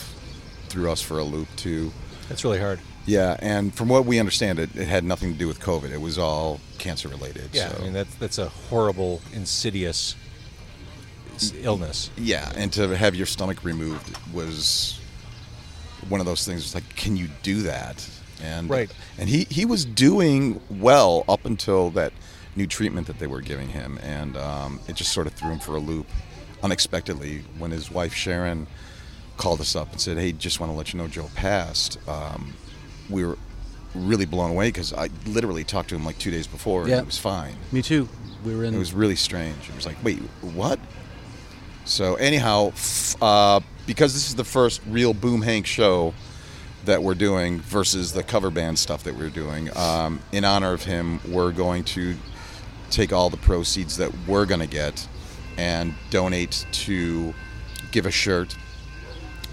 threw 0.68 0.90
us 0.90 1.00
for 1.00 1.18
a 1.18 1.24
loop 1.24 1.48
too. 1.56 1.90
That's 2.28 2.44
really 2.44 2.58
hard. 2.60 2.80
Yeah, 3.06 3.36
and 3.40 3.74
from 3.74 3.88
what 3.88 4.06
we 4.06 4.18
understand, 4.18 4.58
it, 4.58 4.74
it 4.74 4.88
had 4.88 5.04
nothing 5.04 5.32
to 5.32 5.38
do 5.38 5.46
with 5.46 5.60
COVID. 5.60 5.90
It 5.90 6.00
was 6.00 6.18
all 6.18 6.60
cancer 6.78 7.08
related. 7.08 7.50
Yeah, 7.52 7.68
so. 7.70 7.78
I 7.78 7.82
mean 7.84 7.92
that's 7.92 8.14
that's 8.16 8.38
a 8.38 8.48
horrible, 8.48 9.20
insidious 9.32 10.14
illness. 11.62 12.10
Yeah, 12.16 12.50
and 12.56 12.72
to 12.74 12.96
have 12.96 13.14
your 13.14 13.26
stomach 13.26 13.62
removed 13.64 14.16
was 14.32 15.00
one 16.08 16.20
of 16.20 16.26
those 16.26 16.46
things. 16.46 16.62
It's 16.64 16.74
like, 16.74 16.96
can 16.96 17.16
you 17.16 17.28
do 17.42 17.62
that? 17.62 18.08
And 18.42 18.68
Right. 18.68 18.90
and 19.18 19.28
he 19.28 19.44
he 19.50 19.64
was 19.64 19.84
doing 19.84 20.60
well 20.70 21.24
up 21.28 21.44
until 21.44 21.90
that 21.90 22.12
new 22.56 22.66
treatment 22.66 23.06
that 23.08 23.18
they 23.18 23.26
were 23.26 23.40
giving 23.40 23.68
him, 23.68 23.98
and 24.02 24.36
um, 24.36 24.80
it 24.88 24.94
just 24.96 25.12
sort 25.12 25.26
of 25.26 25.34
threw 25.34 25.50
him 25.50 25.58
for 25.58 25.76
a 25.76 25.80
loop 25.80 26.06
unexpectedly 26.62 27.42
when 27.58 27.70
his 27.70 27.90
wife 27.90 28.14
Sharon 28.14 28.66
called 29.36 29.60
us 29.60 29.74
up 29.76 29.90
and 29.92 30.00
said, 30.00 30.16
"Hey, 30.18 30.32
just 30.32 30.60
want 30.60 30.70
to 30.72 30.76
let 30.76 30.92
you 30.92 30.98
know 30.98 31.08
Joe 31.08 31.30
passed." 31.34 31.98
Um, 32.08 32.54
we 33.10 33.24
were 33.24 33.36
really 33.94 34.24
blown 34.26 34.50
away 34.50 34.68
because 34.68 34.92
I 34.92 35.08
literally 35.26 35.62
talked 35.64 35.90
to 35.90 35.94
him 35.94 36.04
like 36.04 36.18
two 36.18 36.30
days 36.30 36.46
before, 36.46 36.82
and 36.82 36.90
Yeah. 36.90 37.00
he 37.00 37.06
was 37.06 37.18
fine. 37.18 37.54
Me 37.72 37.82
too. 37.82 38.08
We 38.44 38.54
were 38.56 38.64
in. 38.64 38.74
It 38.74 38.78
was 38.78 38.92
really 38.92 39.16
strange. 39.16 39.68
It 39.68 39.74
was 39.74 39.86
like, 39.86 39.96
wait, 40.02 40.18
what? 40.40 40.78
So 41.84 42.14
anyhow, 42.16 42.68
f- 42.68 43.22
uh, 43.22 43.60
because 43.86 44.14
this 44.14 44.28
is 44.28 44.34
the 44.34 44.44
first 44.44 44.80
real 44.88 45.12
Boom 45.14 45.42
Hank 45.42 45.66
show 45.66 46.14
that 46.86 47.02
we're 47.02 47.14
doing 47.14 47.60
versus 47.60 48.12
the 48.12 48.22
cover 48.22 48.50
band 48.50 48.78
stuff 48.78 49.04
that 49.04 49.16
we're 49.16 49.30
doing, 49.30 49.74
um, 49.76 50.20
in 50.32 50.44
honor 50.44 50.72
of 50.72 50.84
him, 50.84 51.20
we're 51.28 51.52
going 51.52 51.84
to 51.84 52.14
take 52.90 53.12
all 53.12 53.30
the 53.30 53.36
proceeds 53.38 53.96
that 53.96 54.10
we're 54.26 54.44
going 54.46 54.60
to 54.60 54.66
get 54.66 55.06
and 55.56 55.94
donate 56.10 56.66
to 56.72 57.32
Give 57.90 58.06
a 58.06 58.10
Shirt. 58.10 58.56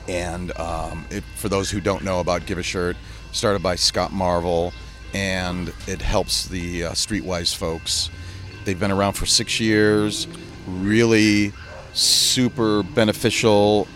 And 0.08 0.58
um, 0.58 1.06
it, 1.10 1.24
for 1.36 1.50
those 1.50 1.70
who 1.70 1.80
don't 1.80 2.04
know 2.04 2.20
about 2.20 2.46
Give 2.46 2.58
a 2.58 2.64
Shirt, 2.64 2.98
started 3.32 3.62
by 3.64 3.76
Scott 3.76 4.12
Marvel, 4.12 4.74
and 5.14 5.74
it 5.88 6.02
helps 6.02 6.48
the 6.48 6.86
uh, 6.86 6.92
Streetwise 6.92 7.56
folks. 7.56 8.10
They've 8.66 8.80
been 8.80 8.92
around 8.92 9.14
for 9.14 9.26
six 9.26 9.60
years, 9.60 10.28
really 10.68 11.54
super 11.94 12.84
beneficial 12.84 13.88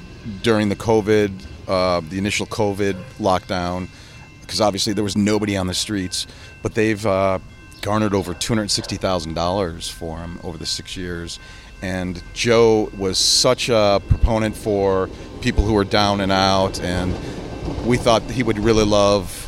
during 0.41 0.69
the 0.69 0.75
COVID, 0.75 1.31
uh, 1.67 2.01
the 2.09 2.17
initial 2.17 2.45
COVID 2.47 2.95
lockdown, 3.19 3.87
because 4.41 4.61
obviously 4.61 4.93
there 4.93 5.03
was 5.03 5.15
nobody 5.15 5.55
on 5.55 5.67
the 5.67 5.73
streets, 5.73 6.27
but 6.61 6.73
they've 6.73 7.05
uh, 7.05 7.39
garnered 7.81 8.13
over 8.13 8.33
$260,000 8.33 9.91
for 9.91 10.17
them 10.17 10.39
over 10.43 10.57
the 10.57 10.65
six 10.65 10.97
years. 10.97 11.39
And 11.81 12.21
Joe 12.33 12.89
was 12.97 13.17
such 13.17 13.69
a 13.69 14.01
proponent 14.07 14.55
for 14.55 15.09
people 15.45 15.63
who 15.63 15.77
are 15.77 15.83
down 15.83 16.21
and 16.21 16.31
out, 16.31 16.81
and 16.81 17.13
we 17.85 17.97
thought 17.97 18.23
he 18.23 18.41
would 18.41 18.57
really 18.57 18.83
love 18.83 19.47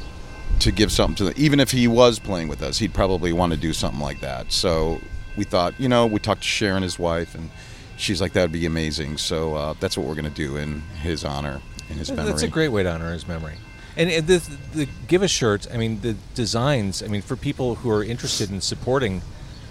to 0.60 0.72
give 0.72 0.92
something 0.92 1.16
to 1.16 1.24
them. 1.26 1.34
Even 1.36 1.60
if 1.60 1.72
he 1.72 1.88
was 1.88 2.20
playing 2.20 2.48
with 2.48 2.62
us, 2.62 2.78
he'd 2.78 2.94
probably 2.94 3.34
want 3.34 3.52
to 3.52 3.58
do 3.58 3.74
something 3.74 4.00
like 4.00 4.22
that. 4.22 4.52
So 4.52 5.02
we 5.36 5.44
thought, 5.44 5.74
you 5.80 5.90
know, 5.90 6.06
we 6.06 6.20
talked 6.20 6.42
to 6.44 6.48
Sharon, 6.48 6.84
his 6.84 7.00
wife, 7.00 7.34
and 7.34 7.50
she's 7.98 8.22
like, 8.22 8.34
that 8.34 8.44
would 8.44 8.52
be 8.52 8.68
amazing. 8.68 9.18
So 9.18 9.56
uh, 9.56 9.74
that's 9.80 9.98
what 9.98 10.06
we're 10.06 10.14
going 10.14 10.32
to 10.32 10.42
do 10.48 10.56
in 10.58 10.82
his 11.02 11.26
honor, 11.26 11.62
in 11.90 11.98
his 11.98 12.12
memory. 12.12 12.32
That's 12.32 12.44
a 12.44 12.48
great 12.48 12.70
way 12.70 12.84
to 12.84 12.92
honor 12.92 13.12
his 13.12 13.28
memory. 13.28 13.56
And, 13.96 14.12
and 14.12 14.28
the, 14.28 14.38
the 14.76 14.88
give 15.08 15.24
a 15.24 15.28
shirt. 15.28 15.66
I 15.74 15.78
mean, 15.78 16.02
the 16.02 16.16
designs. 16.36 17.02
I 17.02 17.08
mean, 17.08 17.24
for 17.24 17.36
people 17.36 17.74
who 17.74 17.90
are 17.90 18.04
interested 18.04 18.52
in 18.52 18.62
supporting 18.62 19.24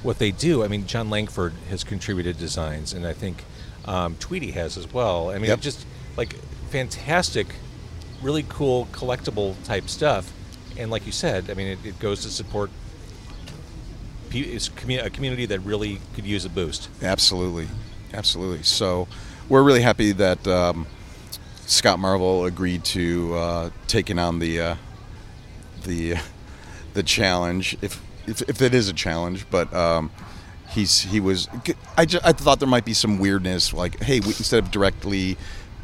what 0.02 0.18
they 0.18 0.30
do. 0.30 0.64
I 0.64 0.68
mean, 0.68 0.86
Jon 0.86 1.10
Langford 1.10 1.52
has 1.70 1.84
contributed 1.84 2.38
designs, 2.38 2.92
and 2.92 3.06
I 3.06 3.12
think 3.12 3.44
um, 3.84 4.16
Tweedy 4.16 4.52
has 4.52 4.76
as 4.76 4.92
well. 4.92 5.30
I 5.30 5.34
mean, 5.34 5.50
Yep. 5.50 5.60
just 5.60 5.86
like 6.16 6.34
fantastic, 6.70 7.46
really 8.22 8.44
cool 8.48 8.86
collectible 8.92 9.54
type 9.64 9.88
stuff. 9.88 10.32
And 10.78 10.90
like 10.90 11.06
you 11.06 11.12
said, 11.12 11.50
I 11.50 11.54
mean, 11.54 11.68
it, 11.68 11.78
it 11.84 11.98
goes 11.98 12.22
to 12.22 12.28
support 12.28 12.70
it's 14.32 14.68
a 14.68 15.10
community 15.10 15.46
that 15.46 15.60
really 15.60 16.00
could 16.14 16.26
use 16.26 16.44
a 16.44 16.50
boost. 16.50 16.88
Absolutely, 17.02 17.68
absolutely. 18.12 18.62
So 18.62 19.08
we're 19.48 19.62
really 19.62 19.82
happy 19.82 20.12
that 20.12 20.46
um, 20.46 20.86
Scott 21.66 21.98
Marvel 21.98 22.44
agreed 22.44 22.84
to 22.86 23.34
uh, 23.34 23.70
taking 23.86 24.18
on 24.18 24.38
the 24.38 24.60
uh, 24.60 24.76
the 25.84 26.16
the 26.94 27.02
challenge, 27.02 27.76
if, 27.82 28.02
if 28.26 28.42
if 28.42 28.62
it 28.62 28.74
is 28.74 28.88
a 28.88 28.92
challenge. 28.92 29.46
But 29.50 29.72
um, 29.72 30.10
he's 30.70 31.00
he 31.02 31.20
was. 31.20 31.48
I 31.96 32.04
just, 32.04 32.24
I 32.24 32.32
thought 32.32 32.58
there 32.58 32.68
might 32.68 32.84
be 32.84 32.94
some 32.94 33.18
weirdness, 33.18 33.72
like 33.72 34.02
hey, 34.02 34.20
we, 34.20 34.28
instead 34.28 34.62
of 34.62 34.70
directly 34.70 35.36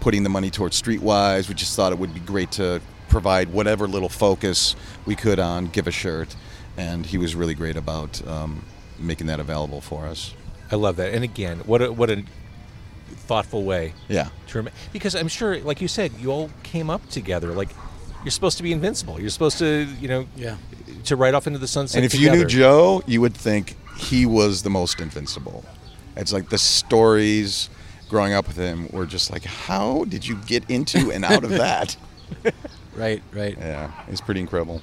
putting 0.02 0.24
the 0.24 0.28
money 0.28 0.50
towards 0.50 0.82
Streetwise, 0.82 1.48
we 1.48 1.54
just 1.54 1.76
thought 1.76 1.92
it 1.92 1.98
would 1.98 2.12
be 2.12 2.18
great 2.18 2.50
to 2.50 2.80
provide 3.08 3.52
whatever 3.52 3.86
little 3.86 4.08
focus 4.08 4.74
we 5.06 5.14
could 5.14 5.38
on 5.38 5.66
Give 5.68 5.86
a 5.86 5.92
Shirt, 5.92 6.34
and 6.76 7.06
he 7.06 7.18
was 7.18 7.36
really 7.36 7.54
great 7.54 7.76
about 7.76 8.26
um, 8.26 8.64
making 8.98 9.28
that 9.28 9.38
available 9.38 9.80
for 9.80 10.06
us. 10.06 10.34
I 10.72 10.74
love 10.74 10.96
that. 10.96 11.14
And 11.14 11.22
again, 11.22 11.58
what 11.66 11.80
a, 11.82 11.92
what 11.92 12.10
a 12.10 12.24
thoughtful 13.28 13.62
way 13.62 13.92
Yeah. 14.08 14.30
to 14.48 14.62
rem- 14.62 14.74
because 14.92 15.14
I'm 15.14 15.28
sure, 15.28 15.60
like 15.60 15.80
you 15.80 15.86
said, 15.86 16.10
you 16.18 16.32
all 16.32 16.50
came 16.64 16.90
up 16.90 17.08
together. 17.08 17.52
Like 17.52 17.68
you're 18.24 18.32
supposed 18.32 18.56
to 18.56 18.64
be 18.64 18.72
invincible. 18.72 19.20
You're 19.20 19.30
supposed 19.30 19.58
to, 19.58 19.86
you 20.00 20.08
know, 20.08 20.26
Yeah. 20.34 20.56
to 21.04 21.14
ride 21.14 21.34
off 21.34 21.46
into 21.46 21.60
the 21.60 21.68
sunset. 21.68 21.98
And 21.98 22.04
if 22.04 22.10
together. 22.10 22.38
you 22.38 22.42
knew 22.42 22.48
Joe, 22.48 23.02
you 23.06 23.20
would 23.20 23.34
think 23.34 23.76
he 23.98 24.26
was 24.26 24.62
the 24.62 24.70
most 24.70 25.00
invincible. 25.00 25.64
It's 26.16 26.32
like 26.32 26.48
the 26.48 26.58
stories 26.58 27.70
growing 28.12 28.34
up 28.34 28.46
with 28.46 28.56
him 28.56 28.86
we 28.92 28.98
were 28.98 29.06
just 29.06 29.30
like, 29.30 29.42
how 29.42 30.04
did 30.04 30.28
you 30.28 30.36
get 30.46 30.62
into 30.68 31.10
and 31.10 31.24
out 31.24 31.42
of 31.42 31.50
that? 31.50 31.96
Right, 32.94 33.22
right. 33.32 33.56
yeah, 33.56 33.90
it's 34.08 34.20
pretty 34.20 34.42
incredible. 34.42 34.82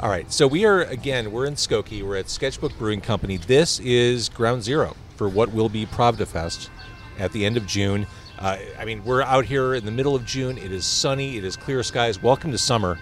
All 0.00 0.08
right, 0.08 0.32
so 0.32 0.46
we 0.46 0.64
are 0.64 0.84
again. 0.84 1.32
We're 1.32 1.44
in 1.44 1.52
Skokie. 1.52 2.02
We're 2.02 2.16
at 2.16 2.30
Sketchbook 2.30 2.78
Brewing 2.78 3.02
Company. 3.02 3.36
This 3.36 3.78
is 3.80 4.30
ground 4.30 4.62
zero 4.62 4.96
for 5.16 5.28
what 5.28 5.52
will 5.52 5.68
be 5.68 5.84
Pravda 5.84 6.26
Fest 6.26 6.70
at 7.18 7.32
the 7.32 7.44
end 7.44 7.58
of 7.58 7.66
June. 7.66 8.06
Uh, 8.38 8.56
I 8.78 8.86
mean, 8.86 9.04
we're 9.04 9.20
out 9.20 9.44
here 9.44 9.74
in 9.74 9.84
the 9.84 9.90
middle 9.90 10.14
of 10.14 10.24
June. 10.24 10.56
It 10.56 10.72
is 10.72 10.86
sunny. 10.86 11.36
It 11.36 11.44
is 11.44 11.56
clear 11.56 11.82
skies. 11.82 12.22
Welcome 12.22 12.52
to 12.52 12.58
summer 12.58 12.98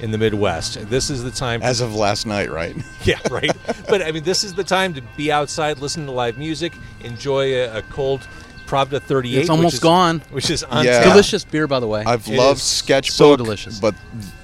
in 0.00 0.10
the 0.10 0.18
Midwest. 0.18 0.88
This 0.90 1.08
is 1.08 1.22
the 1.22 1.30
time. 1.30 1.62
As 1.62 1.80
of 1.80 1.94
last 1.94 2.26
night, 2.26 2.50
right? 2.50 2.76
yeah, 3.04 3.18
right. 3.30 3.50
but 3.88 4.02
I 4.02 4.12
mean, 4.12 4.24
this 4.24 4.44
is 4.44 4.52
the 4.52 4.64
time 4.64 4.92
to 4.92 5.02
be 5.16 5.32
outside, 5.32 5.78
listen 5.78 6.04
to 6.04 6.12
live 6.12 6.36
music, 6.36 6.74
enjoy 7.02 7.54
a, 7.54 7.78
a 7.78 7.82
cold 7.82 8.26
Pravda 8.70 9.02
38. 9.02 9.38
It's 9.38 9.42
which 9.44 9.50
almost 9.50 9.74
is- 9.74 9.80
gone. 9.80 10.22
Which 10.30 10.48
is 10.50 10.62
on 10.64 10.84
Yeah. 10.84 11.02
Delicious 11.04 11.44
beer, 11.44 11.66
by 11.66 11.80
the 11.80 11.86
way. 11.88 12.04
I've 12.06 12.28
It 12.28 12.36
loved 12.36 12.58
is 12.58 12.62
Sketchbook, 12.64 13.14
so 13.14 13.36
delicious. 13.36 13.78
but 13.80 13.94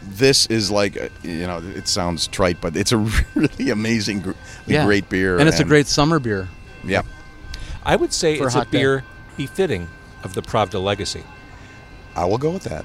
this 0.02 0.46
is 0.46 0.70
like, 0.70 0.96
uh, 1.00 1.08
you 1.22 1.46
know, 1.46 1.62
it 1.74 1.86
sounds 1.88 2.26
trite, 2.26 2.60
but 2.60 2.76
it's 2.76 2.90
a 2.92 2.96
really 3.34 3.70
amazing, 3.70 4.20
gr- 4.20 4.32
yeah. 4.66 4.84
great 4.84 5.08
beer, 5.08 5.38
and 5.38 5.48
it's 5.48 5.60
a 5.60 5.64
great 5.64 5.86
summer 5.86 6.18
beer. 6.18 6.48
Yeah, 6.84 7.02
I 7.84 7.96
would 7.96 8.12
say 8.12 8.36
For 8.38 8.44
a 8.44 8.46
it's 8.46 8.54
a 8.54 8.58
hot 8.58 8.70
day. 8.70 8.78
beer 8.78 9.04
befitting 9.36 9.88
of 10.24 10.34
the 10.34 10.42
Pravda 10.42 10.82
legacy. 10.82 11.22
I 12.16 12.24
will 12.24 12.38
go 12.38 12.50
with 12.50 12.64
that. 12.64 12.84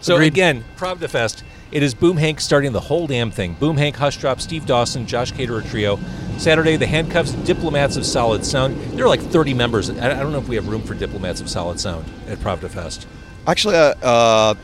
So 0.00 0.14
Agreed. 0.14 0.28
again, 0.28 0.64
Pravda 0.76 1.08
Fest. 1.08 1.44
It 1.72 1.82
is 1.82 1.94
Boom 1.94 2.16
Hank 2.16 2.40
starting 2.40 2.72
the 2.72 2.80
whole 2.80 3.06
damn 3.06 3.30
thing. 3.30 3.54
Boom 3.54 3.76
Hank, 3.76 3.96
Hushdrop, 3.96 4.40
Steve 4.40 4.66
Dawson, 4.66 5.06
Josh 5.06 5.32
Caterer 5.32 5.62
Trio. 5.62 5.98
Saturday, 6.38 6.76
the 6.76 6.86
Handcuffs, 6.86 7.32
Diplomats 7.32 7.96
of 7.96 8.04
Solid 8.06 8.44
Sound. 8.44 8.76
There 8.96 9.04
are 9.04 9.08
like 9.08 9.20
30 9.20 9.54
members. 9.54 9.90
I 9.90 10.10
I 10.10 10.20
don't 10.20 10.32
know 10.32 10.38
if 10.38 10.48
we 10.48 10.56
have 10.56 10.66
room 10.68 10.82
for 10.82 10.94
Diplomats 10.94 11.40
of 11.40 11.48
Solid 11.50 11.78
Sound 11.78 12.06
at 12.28 12.38
Pravda 12.38 12.68
Fest. 12.70 13.06
Actually, 13.46 13.76
uh, 13.76 13.94
uh, 14.02 14.54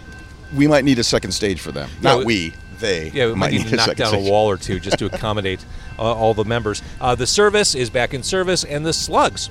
we 0.55 0.67
might 0.67 0.85
need 0.85 0.99
a 0.99 1.05
second 1.05 1.33
stage 1.33 1.61
for 1.61 1.71
them. 1.71 1.89
Yeah, 2.01 2.11
Not 2.15 2.19
we- 2.21 2.25
we, 2.25 2.55
they. 2.81 3.11
Yeah, 3.11 3.27
we 3.27 3.35
might 3.35 3.53
need 3.53 3.67
to 3.69 3.77
knock 3.77 3.87
second 3.89 4.05
down 4.05 4.13
stage. 4.15 4.27
a 4.27 4.31
wall 4.31 4.49
or 4.51 4.57
two 4.57 4.81
just 4.81 4.99
to 4.99 5.07
accommodate 5.13 5.65
uh, 5.99 6.03
all 6.03 6.35
the 6.35 6.45
members. 6.45 6.83
Uh, 7.01 7.15
the 7.15 7.27
service 7.27 7.75
is 7.75 7.89
back 7.91 8.15
in 8.15 8.23
service, 8.23 8.65
and 8.65 8.85
the 8.85 8.93
Slugs 8.93 9.51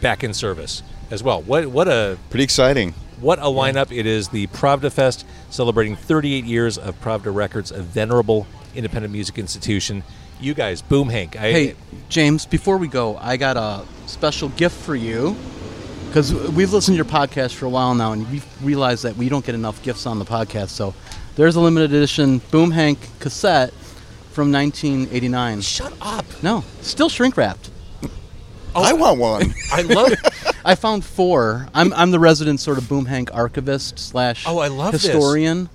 back 0.00 0.24
in 0.24 0.32
service 0.34 0.82
as 1.10 1.22
well. 1.22 1.40
What 1.42 1.66
what 1.68 1.88
a 1.88 2.18
Pretty 2.30 2.44
exciting. 2.44 2.94
What 3.20 3.38
a 3.38 3.42
lineup 3.42 3.96
it 3.96 4.04
is! 4.06 4.28
The 4.28 4.46
Pravda 4.48 4.92
Fest 4.92 5.26
celebrating 5.50 5.96
38 5.96 6.44
years 6.44 6.76
of 6.76 7.00
Pravda 7.00 7.34
Records, 7.34 7.70
a 7.70 7.80
venerable 7.80 8.46
independent 8.74 9.12
music 9.12 9.38
institution. 9.38 10.02
You 10.38 10.52
guys, 10.52 10.82
Boom 10.82 11.08
Hank. 11.08 11.34
I, 11.34 11.50
Hey, 11.52 11.76
James, 12.10 12.44
before 12.44 12.76
we 12.76 12.88
go, 12.88 13.16
I 13.16 13.38
got 13.38 13.56
a 13.56 13.86
special 14.06 14.50
gift 14.50 14.76
for 14.76 14.94
you 14.94 15.34
because 16.08 16.32
we've 16.50 16.72
listened 16.72 16.94
to 16.94 16.96
your 16.96 17.04
podcast 17.06 17.54
for 17.54 17.64
a 17.64 17.70
while 17.70 17.94
now, 17.94 18.12
and 18.12 18.30
we've 18.30 18.46
realized 18.62 19.02
that 19.04 19.16
we 19.16 19.28
don't 19.30 19.44
get 19.44 19.54
enough 19.54 19.82
gifts 19.82 20.04
on 20.06 20.18
the 20.18 20.24
podcast. 20.26 20.68
So 20.68 20.94
There's 21.36 21.56
a 21.56 21.60
limited 21.60 21.92
edition 21.94 22.42
Boom 22.50 22.70
Hank 22.70 22.98
cassette 23.18 23.72
from 24.32 24.52
1989. 24.52 25.62
Shut 25.62 25.92
up. 26.02 26.26
No, 26.42 26.64
still 26.82 27.08
shrink 27.08 27.36
wrapped. 27.38 27.70
I 28.74 28.92
want 28.92 29.18
one. 29.18 29.54
I 29.72 29.80
love 29.82 30.12
I 30.66 30.74
found 30.74 31.04
four. 31.04 31.68
I'm 31.72 31.92
I'm 31.94 32.10
the 32.10 32.18
resident 32.18 32.60
sort 32.60 32.76
of 32.76 32.88
Boom 32.88 33.06
Hank 33.06 33.32
archivist 33.32 33.98
slash 33.98 34.44
Oh, 34.46 34.58
I 34.58 34.68
love 34.68 34.92
this. 34.92 35.04
historian. 35.04 35.68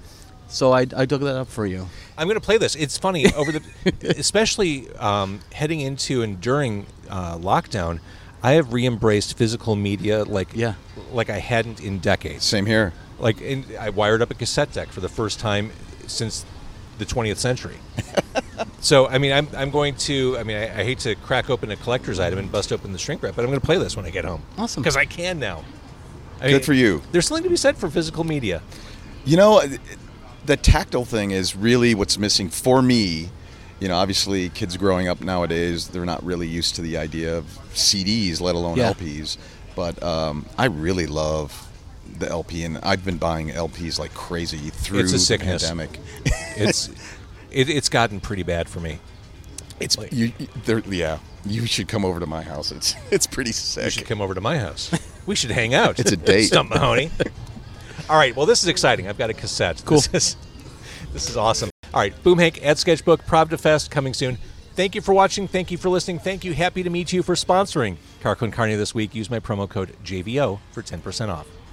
So 0.50 0.74
I, 0.74 0.82
I 0.96 1.06
dug 1.06 1.22
that 1.22 1.36
up 1.38 1.48
for 1.48 1.66
you. 1.66 1.88
I'm 2.18 2.28
going 2.28 2.36
to 2.40 2.46
play 2.46 2.58
this. 2.58 2.76
It's 2.76 2.98
funny 2.98 3.26
over 3.36 3.54
the, 3.54 3.62
especially 4.18 4.94
um, 4.98 5.40
heading 5.54 5.80
into 5.80 6.22
and 6.24 6.42
during 6.42 6.86
uh, 7.10 7.38
lockdown. 7.38 8.02
I 8.44 8.52
have 8.54 8.74
re-embraced 8.74 9.38
physical 9.38 9.78
media 9.78 10.24
like 10.26 10.50
Yeah. 10.54 10.74
like 11.14 11.30
I 11.30 11.38
hadn't 11.40 11.80
in 11.80 12.00
decades. 12.00 12.44
Same 12.44 12.66
here. 12.66 12.92
Like 13.18 13.40
in, 13.40 13.64
I 13.80 13.92
wired 13.92 14.22
up 14.22 14.30
a 14.30 14.34
cassette 14.34 14.74
deck 14.74 14.90
for 14.90 15.00
the 15.00 15.08
first 15.10 15.40
time 15.40 15.72
since 16.08 16.44
the 16.98 17.06
20th 17.06 17.38
century. 17.38 17.78
so 18.80 19.08
I 19.08 19.18
mean, 19.18 19.32
I'm, 19.32 19.48
I'm 19.56 19.70
going 19.72 19.96
to. 19.96 20.38
I 20.38 20.44
mean, 20.44 20.58
I, 20.58 20.64
I 20.82 20.84
hate 20.84 21.00
to 21.00 21.16
crack 21.16 21.50
open 21.50 21.72
a 21.72 21.76
collector's 21.76 22.20
item 22.20 22.40
and 22.40 22.52
bust 22.52 22.72
open 22.72 22.92
the 22.94 23.00
shrink 23.00 23.22
wrap, 23.24 23.36
but 23.36 23.44
I'm 23.44 23.50
going 23.50 23.60
to 23.60 23.66
play 23.66 23.78
this 23.78 23.96
when 23.96 24.06
I 24.06 24.10
get 24.10 24.26
home. 24.26 24.42
Awesome. 24.58 24.82
because 24.84 24.98
I 24.98 25.06
can 25.06 25.40
now. 25.40 25.64
I 26.40 26.50
Good 26.50 26.66
for 26.66 26.74
you. 26.74 27.02
There's 27.12 27.28
something 27.28 27.44
to 27.44 27.50
be 27.50 27.56
said 27.58 27.78
for 27.78 27.90
physical 27.90 28.24
media. 28.24 28.64
You 29.26 29.38
know, 29.38 29.62
the 30.46 30.58
tactile 30.58 31.06
thing 31.06 31.32
is 31.32 31.56
really 31.56 31.94
what's 31.94 32.18
missing 32.18 32.50
for 32.50 32.82
me. 32.82 33.30
You 33.80 33.88
know, 33.88 33.96
obviously, 33.96 34.50
kids 34.50 34.78
growing 34.78 35.08
up 35.08 35.22
nowadays, 35.22 35.88
they're 35.90 36.06
not 36.06 36.24
really 36.24 36.48
used 36.48 36.76
to 36.76 36.82
the 36.82 36.98
idea 36.98 37.38
of 37.38 37.46
CDs, 37.74 38.42
let 38.42 38.56
alone 38.56 38.78
Yeah. 38.78 38.94
LPs. 38.94 39.38
But 39.76 40.02
um, 40.04 40.46
I 40.58 40.66
really 40.66 41.08
love 41.08 41.68
the 42.20 42.30
LP, 42.30 42.64
and 42.64 42.78
I've 42.80 43.06
been 43.06 43.18
buying 43.18 43.50
LPs 43.50 43.98
like 44.00 44.14
crazy 44.14 44.58
through 44.70 45.00
It's 45.00 45.30
a 45.30 45.38
the 45.38 45.44
pandemic. 45.44 46.00
It's 46.58 46.90
it, 47.52 47.70
it's 47.70 47.90
gotten 47.90 48.20
pretty 48.20 48.44
bad 48.44 48.70
for 48.70 48.80
me. 48.80 49.00
It's 49.80 49.98
you, 50.12 50.32
you- 50.38 50.84
yeah. 50.90 51.20
You 51.44 51.66
should 51.66 51.88
come 51.88 52.06
over 52.06 52.20
to 52.20 52.28
my 52.28 52.44
house. 52.44 52.72
It's 52.72 52.96
it's 53.12 53.26
pretty 53.28 53.50
You 53.50 53.90
should 53.90 54.06
come 54.06 54.22
over 54.22 54.34
to 54.36 54.42
my 54.42 54.60
house. 54.60 54.92
We 55.26 55.36
should 55.36 55.52
hang 55.52 55.74
out. 55.74 56.00
It's 56.00 56.12
a 56.12 56.18
date. 56.18 56.44
Stump 56.48 56.70
Mahoney. 56.70 57.12
All 58.10 58.18
right. 58.18 58.36
Well, 58.36 58.46
this 58.46 58.62
is 58.62 58.68
exciting. 58.70 59.08
I've 59.08 59.18
got 59.18 59.30
a 59.30 59.34
cassette. 59.34 59.82
Cool. 59.86 59.98
This 60.02 60.14
is, 60.14 60.36
this 61.14 61.30
is 61.30 61.38
awesome. 61.38 61.70
All 61.94 62.00
right. 62.00 62.24
Boom 62.24 62.38
Hank 62.38 62.64
at 62.64 62.78
Sketchbook 62.78 63.24
Pravda 63.26 63.60
Fest 63.60 63.90
coming 63.92 64.14
soon. 64.14 64.38
Thank 64.76 64.96
you 64.96 65.02
for 65.02 65.14
watching. 65.14 65.48
Thank 65.48 65.72
you 65.72 65.78
for 65.78 65.90
listening. 65.90 66.20
Thank 66.20 66.46
you. 66.46 66.54
Happy 66.54 66.84
to 66.84 66.90
meet 66.90 67.12
you 67.12 67.24
for 67.24 67.36
sponsoring 67.36 67.98
Car 68.22 68.36
Con 68.36 68.52
Carne 68.52 68.78
this 68.78 68.96
week. 68.96 69.14
Use 69.14 69.30
my 69.30 69.40
promo 69.40 69.68
code 69.68 69.96
JVO 70.04 70.60
for 70.72 70.82
10% 70.82 71.30
off. 71.30 71.48